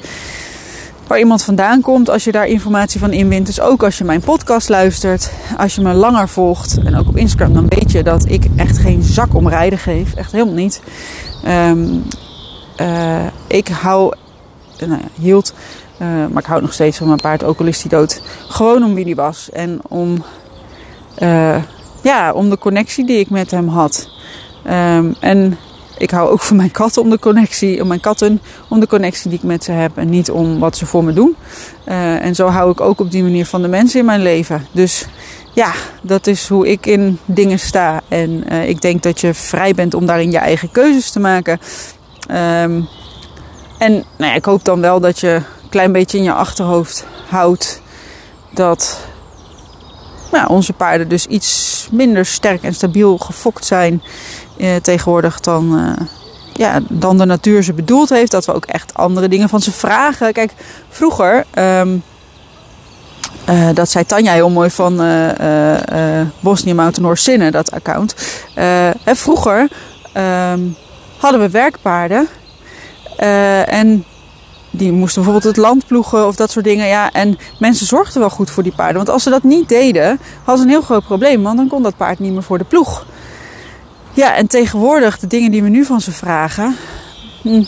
waar 1.06 1.18
iemand 1.18 1.42
vandaan 1.42 1.80
komt 1.80 2.10
als 2.10 2.24
je 2.24 2.32
daar 2.32 2.46
informatie 2.46 3.00
van 3.00 3.12
inwint. 3.12 3.46
Dus 3.46 3.60
ook 3.60 3.82
als 3.82 3.98
je 3.98 4.04
mijn 4.04 4.20
podcast 4.20 4.68
luistert, 4.68 5.30
als 5.58 5.74
je 5.74 5.80
me 5.80 5.92
langer 5.92 6.28
volgt 6.28 6.78
en 6.84 6.96
ook 6.96 7.08
op 7.08 7.16
Instagram, 7.16 7.54
dan 7.54 7.68
weet 7.68 7.92
je 7.92 8.02
dat 8.02 8.24
ik 8.28 8.44
echt 8.56 8.78
geen 8.78 9.02
zak 9.02 9.34
om 9.34 9.48
rijden 9.48 9.78
geef. 9.78 10.14
Echt 10.14 10.32
helemaal 10.32 10.54
niet. 10.54 10.80
Uh, 12.80 13.26
ik 13.46 13.68
hou, 13.68 14.14
nou 14.78 14.90
ja, 14.90 15.08
hield, 15.20 15.54
uh, 16.02 16.08
maar 16.08 16.42
ik 16.42 16.48
hou 16.48 16.60
nog 16.60 16.72
steeds 16.72 16.98
van 16.98 17.06
mijn 17.06 17.20
paard, 17.20 17.44
ook 17.44 17.60
al 17.60 17.66
is 17.66 17.82
die 17.82 17.90
dood. 17.90 18.22
Gewoon 18.48 18.84
om 18.84 18.94
wie 18.94 19.04
die 19.04 19.14
was 19.14 19.50
en 19.50 19.80
om, 19.88 20.24
uh, 21.18 21.56
ja, 22.02 22.32
om 22.32 22.50
de 22.50 22.58
connectie 22.58 23.06
die 23.06 23.18
ik 23.18 23.30
met 23.30 23.50
hem 23.50 23.68
had. 23.68 24.08
Um, 24.66 25.14
en 25.20 25.58
ik 25.98 26.10
hou 26.10 26.30
ook 26.30 26.40
van 26.40 26.56
mijn 26.56 26.70
katten 26.70 27.02
om 27.02 27.10
de 27.10 27.18
connectie, 27.18 27.82
om 27.82 27.88
mijn 27.88 28.00
katten 28.00 28.40
om 28.68 28.80
de 28.80 28.86
connectie 28.86 29.30
die 29.30 29.38
ik 29.38 29.44
met 29.44 29.64
ze 29.64 29.72
heb 29.72 29.96
en 29.96 30.08
niet 30.08 30.30
om 30.30 30.58
wat 30.58 30.76
ze 30.76 30.86
voor 30.86 31.04
me 31.04 31.12
doen. 31.12 31.36
Uh, 31.88 32.24
en 32.24 32.34
zo 32.34 32.46
hou 32.46 32.70
ik 32.70 32.80
ook 32.80 33.00
op 33.00 33.10
die 33.10 33.22
manier 33.22 33.46
van 33.46 33.62
de 33.62 33.68
mensen 33.68 34.00
in 34.00 34.06
mijn 34.06 34.22
leven. 34.22 34.66
Dus 34.72 35.06
ja, 35.54 35.72
dat 36.02 36.26
is 36.26 36.48
hoe 36.48 36.68
ik 36.68 36.86
in 36.86 37.18
dingen 37.24 37.58
sta. 37.58 38.00
En 38.08 38.48
ik 38.48 38.80
denk 38.80 39.02
dat 39.02 39.20
je 39.20 39.34
vrij 39.34 39.74
bent 39.74 39.94
om 39.94 40.06
daarin 40.06 40.30
je 40.30 40.38
eigen 40.38 40.70
keuzes 40.70 41.10
te 41.10 41.20
maken. 41.20 41.60
Um, 42.30 42.88
en 43.78 43.92
nou 43.92 44.30
ja, 44.30 44.34
ik 44.34 44.44
hoop 44.44 44.64
dan 44.64 44.80
wel 44.80 45.00
dat 45.00 45.20
je 45.20 45.40
klein 45.70 45.92
beetje 45.92 46.18
in 46.18 46.24
je 46.24 46.32
achterhoofd 46.32 47.04
houdt 47.28 47.82
dat 48.50 48.98
nou, 50.32 50.48
onze 50.48 50.72
paarden 50.72 51.08
dus 51.08 51.26
iets 51.26 51.88
minder 51.92 52.26
sterk 52.26 52.62
en 52.62 52.74
stabiel 52.74 53.18
gefokt 53.18 53.64
zijn 53.64 54.02
uh, 54.56 54.76
tegenwoordig 54.76 55.40
dan, 55.40 55.78
uh, 55.78 56.06
ja, 56.52 56.80
dan 56.88 57.18
de 57.18 57.24
natuur 57.24 57.62
ze 57.62 57.72
bedoeld 57.72 58.08
heeft. 58.08 58.30
Dat 58.30 58.44
we 58.44 58.54
ook 58.54 58.64
echt 58.64 58.94
andere 58.94 59.28
dingen 59.28 59.48
van 59.48 59.60
ze 59.60 59.72
vragen. 59.72 60.32
Kijk, 60.32 60.52
vroeger, 60.88 61.44
ehm, 61.50 61.96
eh, 63.44 63.68
dat 63.74 63.90
zei 63.90 64.06
Tanja 64.06 64.32
heel 64.32 64.50
mooi 64.50 64.70
van 64.70 65.02
uh, 65.04 66.20
Bosnia 66.40 66.74
Mountain 66.74 67.06
Horse 67.06 67.22
Zinnen, 67.22 67.52
dat 67.52 67.70
account. 67.70 68.14
Hè, 69.04 69.14
vroeger 69.16 69.68
ehm, 70.12 70.60
hadden 71.18 71.40
we 71.40 71.50
werkpaarden. 71.50 72.28
en 73.66 74.04
die 74.70 74.92
moesten 74.92 75.22
bijvoorbeeld 75.22 75.56
het 75.56 75.64
land 75.64 75.86
ploegen 75.86 76.26
of 76.26 76.36
dat 76.36 76.50
soort 76.50 76.64
dingen. 76.64 76.86
Ja, 76.86 77.12
en 77.12 77.38
mensen 77.58 77.86
zorgden 77.86 78.20
wel 78.20 78.30
goed 78.30 78.50
voor 78.50 78.62
die 78.62 78.72
paarden. 78.72 78.96
Want 78.96 79.08
als 79.08 79.22
ze 79.22 79.30
dat 79.30 79.42
niet 79.42 79.68
deden, 79.68 80.20
hadden 80.36 80.56
ze 80.56 80.62
een 80.62 80.68
heel 80.68 80.82
groot 80.82 81.04
probleem. 81.04 81.42
Want 81.42 81.56
dan 81.56 81.68
kon 81.68 81.82
dat 81.82 81.96
paard 81.96 82.18
niet 82.18 82.32
meer 82.32 82.42
voor 82.42 82.58
de 82.58 82.64
ploeg. 82.64 83.06
Ja, 84.12 84.34
en 84.34 84.46
tegenwoordig, 84.46 85.18
de 85.18 85.26
dingen 85.26 85.50
die 85.50 85.62
we 85.62 85.68
nu 85.68 85.84
van 85.84 86.00
ze 86.00 86.12
vragen, 86.12 86.76
hm, 87.42 87.64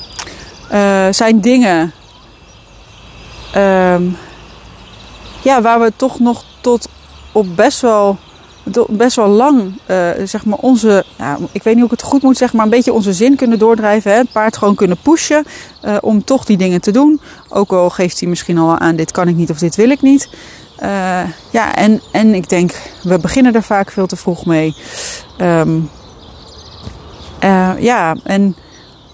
uh, 0.72 1.06
zijn 1.10 1.40
dingen 1.40 1.92
um, 3.56 4.16
ja, 5.42 5.62
waar 5.62 5.80
we 5.80 5.92
toch 5.96 6.18
nog 6.18 6.44
tot 6.60 6.88
op 7.32 7.56
best 7.56 7.80
wel, 7.80 8.18
best 8.88 9.16
wel 9.16 9.28
lang, 9.28 9.80
uh, 9.90 10.08
zeg 10.24 10.44
maar, 10.44 10.58
onze, 10.58 11.04
ik 11.52 11.62
weet 11.62 11.74
niet 11.74 11.82
hoe 11.82 11.92
ik 11.92 12.00
het 12.00 12.02
goed 12.02 12.22
moet 12.22 12.36
zeggen, 12.36 12.56
maar 12.56 12.66
een 12.66 12.72
beetje 12.72 12.92
onze 12.92 13.12
zin 13.12 13.36
kunnen 13.36 13.58
doordrijven. 13.58 14.10
Hè? 14.10 14.16
Het 14.16 14.32
paard 14.32 14.56
gewoon 14.56 14.74
kunnen 14.74 14.96
pushen 15.02 15.44
uh, 15.84 15.96
om 16.00 16.24
toch 16.24 16.44
die 16.44 16.56
dingen 16.56 16.80
te 16.80 16.90
doen. 16.90 17.20
Ook 17.48 17.72
al 17.72 17.90
geeft 17.90 18.20
hij 18.20 18.28
misschien 18.28 18.58
al 18.58 18.78
aan, 18.78 18.96
dit 18.96 19.10
kan 19.10 19.28
ik 19.28 19.36
niet 19.36 19.50
of 19.50 19.58
dit 19.58 19.76
wil 19.76 19.90
ik 19.90 20.02
niet. 20.02 20.28
Uh, 20.82 21.20
ja, 21.50 21.74
en, 21.74 22.00
en 22.12 22.34
ik 22.34 22.48
denk, 22.48 22.72
we 23.02 23.18
beginnen 23.18 23.54
er 23.54 23.62
vaak 23.62 23.90
veel 23.90 24.06
te 24.06 24.16
vroeg 24.16 24.46
mee. 24.46 24.74
Uh, 25.38 25.64
ja, 27.78 28.16
en 28.24 28.56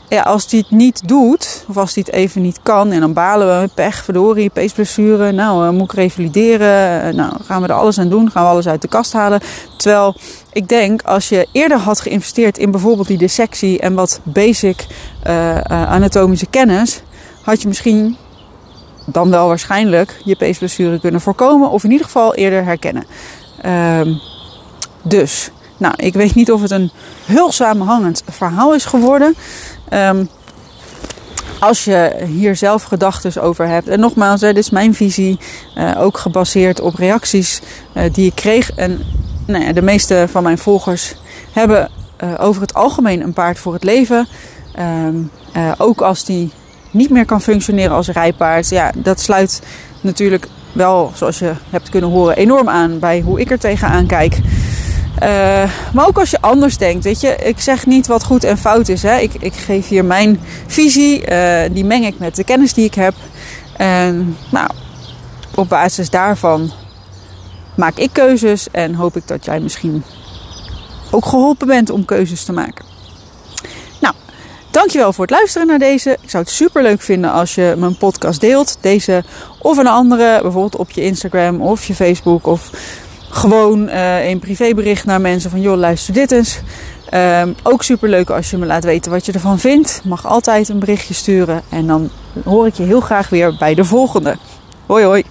ja, 0.09 0.23
als 0.23 0.51
hij 0.51 0.61
het 0.61 0.71
niet 0.71 1.09
doet, 1.09 1.58
of 1.69 1.77
als 1.77 1.95
hij 1.95 2.05
het 2.07 2.15
even 2.15 2.43
niet 2.43 2.61
kan, 2.63 2.93
en 2.93 3.01
dan 3.01 3.13
balen 3.13 3.61
we, 3.61 3.69
pech, 3.75 4.05
verdorie, 4.05 4.51
peesblessure, 4.51 5.33
nou, 5.33 5.65
uh, 5.65 5.71
moet 5.71 5.93
ik 5.93 5.99
revalideren, 5.99 7.07
uh, 7.07 7.15
nou, 7.15 7.33
gaan 7.45 7.63
we 7.63 7.69
er 7.69 7.75
alles 7.75 7.99
aan 7.99 8.09
doen, 8.09 8.31
gaan 8.31 8.43
we 8.43 8.51
alles 8.51 8.69
uit 8.69 8.83
de 8.83 8.89
kast 8.89 9.13
halen. 9.13 9.41
Terwijl 9.77 10.17
ik 10.53 10.69
denk, 10.69 11.03
als 11.03 11.29
je 11.29 11.49
eerder 11.53 11.79
had 11.79 12.01
geïnvesteerd 12.01 12.59
in 12.59 12.71
bijvoorbeeld 12.71 13.09
die 13.09 13.19
dissectie 13.19 13.81
en 13.81 13.95
wat 13.95 14.21
basic 14.23 14.87
anatomische 15.69 16.47
kennis, 16.47 17.03
had 17.43 17.63
je 17.63 17.69
misschien 17.69 18.17
dan 19.05 19.31
wel 19.31 19.47
waarschijnlijk 19.49 20.21
je 20.25 20.37
peesblessure 20.37 21.01
kunnen 21.01 21.21
voorkomen, 21.21 21.71
of 21.71 21.85
in 21.85 21.91
ieder 21.91 22.07
geval 22.07 22.35
eerder 22.35 22.65
herkennen. 22.65 23.05
Ehm, 23.63 24.15
dus 25.03 25.51
nou, 25.77 25.95
ik 25.97 26.15
weet 26.15 26.35
niet 26.35 26.53
of 26.53 26.63
het 26.63 26.71
een 26.71 26.91
heel 27.25 27.53
samenhangend 27.53 28.23
verhaal 28.29 28.75
is 28.75 28.85
geworden. 28.85 29.35
Um, 29.93 30.29
als 31.61 31.85
je 31.85 32.25
hier 32.27 32.57
zelf 32.57 32.83
gedachten 32.83 33.43
over 33.43 33.67
hebt. 33.67 33.89
En 33.89 34.01
nogmaals, 34.01 34.41
dit 34.41 34.57
is 34.57 34.71
mijn 34.71 34.95
visie. 34.95 35.39
Uh, 35.79 35.91
ook 35.99 36.19
gebaseerd 36.19 36.81
op 36.81 36.95
reacties 36.95 37.61
uh, 37.95 38.03
die 38.13 38.27
ik 38.27 38.35
kreeg. 38.35 38.73
En 38.73 39.01
nou 39.47 39.65
ja, 39.65 39.73
de 39.73 39.83
meeste 39.83 40.27
van 40.31 40.43
mijn 40.43 40.59
volgers 40.59 41.15
hebben 41.53 41.91
uh, 42.25 42.35
over 42.39 42.63
het 42.63 42.75
algemeen 42.75 43.23
een 43.23 43.33
paard 43.33 43.59
voor 43.59 43.73
het 43.73 43.85
leven. 43.85 44.29
Um, 45.07 45.31
ook 45.79 46.01
als 46.01 46.25
die 46.25 46.53
niet 46.91 47.11
meer 47.11 47.25
kan 47.25 47.41
functioneren 47.41 47.97
als 47.97 48.09
rijpaard. 48.09 48.69
Ja, 48.69 48.93
dat 48.97 49.21
sluit 49.21 49.63
natuurlijk 50.01 50.47
wel, 50.73 51.13
zoals 51.15 51.39
je 51.39 51.53
hebt 51.71 51.89
kunnen 51.89 52.11
horen, 52.11 52.37
enorm 52.37 52.69
aan 52.69 52.99
bij 52.99 53.21
hoe 53.21 53.41
ik 53.41 53.51
er 53.51 53.59
tegenaan 53.59 54.07
kijk. 54.07 54.41
Uh, 55.23 55.71
maar 55.93 56.07
ook 56.07 56.19
als 56.19 56.31
je 56.31 56.41
anders 56.41 56.77
denkt, 56.77 57.05
weet 57.05 57.21
je, 57.21 57.37
ik 57.37 57.61
zeg 57.61 57.87
niet 57.87 58.07
wat 58.07 58.25
goed 58.25 58.45
en 58.45 58.59
fout 58.59 58.89
is. 58.89 59.03
Hè. 59.03 59.19
Ik, 59.19 59.35
ik 59.39 59.55
geef 59.55 59.89
hier 59.89 60.05
mijn 60.05 60.41
visie, 60.67 61.31
uh, 61.31 61.61
die 61.71 61.85
meng 61.85 62.07
ik 62.07 62.19
met 62.19 62.37
de 62.37 62.45
kennis 62.45 62.73
die 62.73 62.85
ik 62.85 62.95
heb. 62.95 63.15
En 63.77 64.37
nou, 64.51 64.71
op 65.55 65.69
basis 65.69 66.11
daarvan 66.11 66.73
maak 67.77 67.97
ik 67.97 68.11
keuzes 68.13 68.71
en 68.71 68.95
hoop 68.95 69.17
ik 69.17 69.27
dat 69.27 69.45
jij 69.45 69.61
misschien 69.61 70.05
ook 71.11 71.27
geholpen 71.27 71.67
bent 71.67 71.91
om 71.91 72.05
keuzes 72.05 72.45
te 72.45 72.53
maken. 72.53 72.85
Nou, 74.01 74.15
dankjewel 74.71 75.13
voor 75.13 75.27
het 75.27 75.35
luisteren 75.35 75.67
naar 75.67 75.79
deze. 75.79 76.17
Ik 76.23 76.31
zou 76.31 76.43
het 76.43 76.53
super 76.53 76.83
leuk 76.83 77.01
vinden 77.01 77.33
als 77.33 77.55
je 77.55 77.75
mijn 77.79 77.97
podcast 77.97 78.41
deelt. 78.41 78.79
Deze 78.81 79.25
of 79.59 79.79
een 79.79 79.87
andere, 79.87 80.43
bijvoorbeeld 80.43 80.77
op 80.77 80.91
je 80.91 81.03
Instagram 81.05 81.61
of 81.61 81.85
je 81.85 81.95
Facebook 81.95 82.47
of 82.47 82.71
gewoon 83.31 83.89
uh, 83.89 84.29
een 84.29 84.39
privébericht 84.39 85.05
naar 85.05 85.21
mensen 85.21 85.51
van 85.51 85.61
joh, 85.61 85.77
luister 85.77 86.15
dit 86.15 86.33
eens. 86.33 86.61
Um, 87.15 87.55
ook 87.63 87.83
super 87.83 88.09
leuk 88.09 88.31
als 88.31 88.51
je 88.51 88.57
me 88.57 88.67
laat 88.67 88.85
weten 88.85 89.11
wat 89.11 89.27
je 89.27 89.33
ervan 89.33 89.59
vindt. 89.59 90.01
Mag 90.05 90.27
altijd 90.27 90.69
een 90.69 90.79
berichtje 90.79 91.15
sturen. 91.15 91.63
En 91.69 91.87
dan 91.87 92.11
hoor 92.45 92.67
ik 92.67 92.75
je 92.75 92.83
heel 92.83 93.01
graag 93.01 93.29
weer 93.29 93.57
bij 93.59 93.75
de 93.75 93.85
volgende. 93.85 94.37
Hoi 94.87 95.05
hoi. 95.05 95.25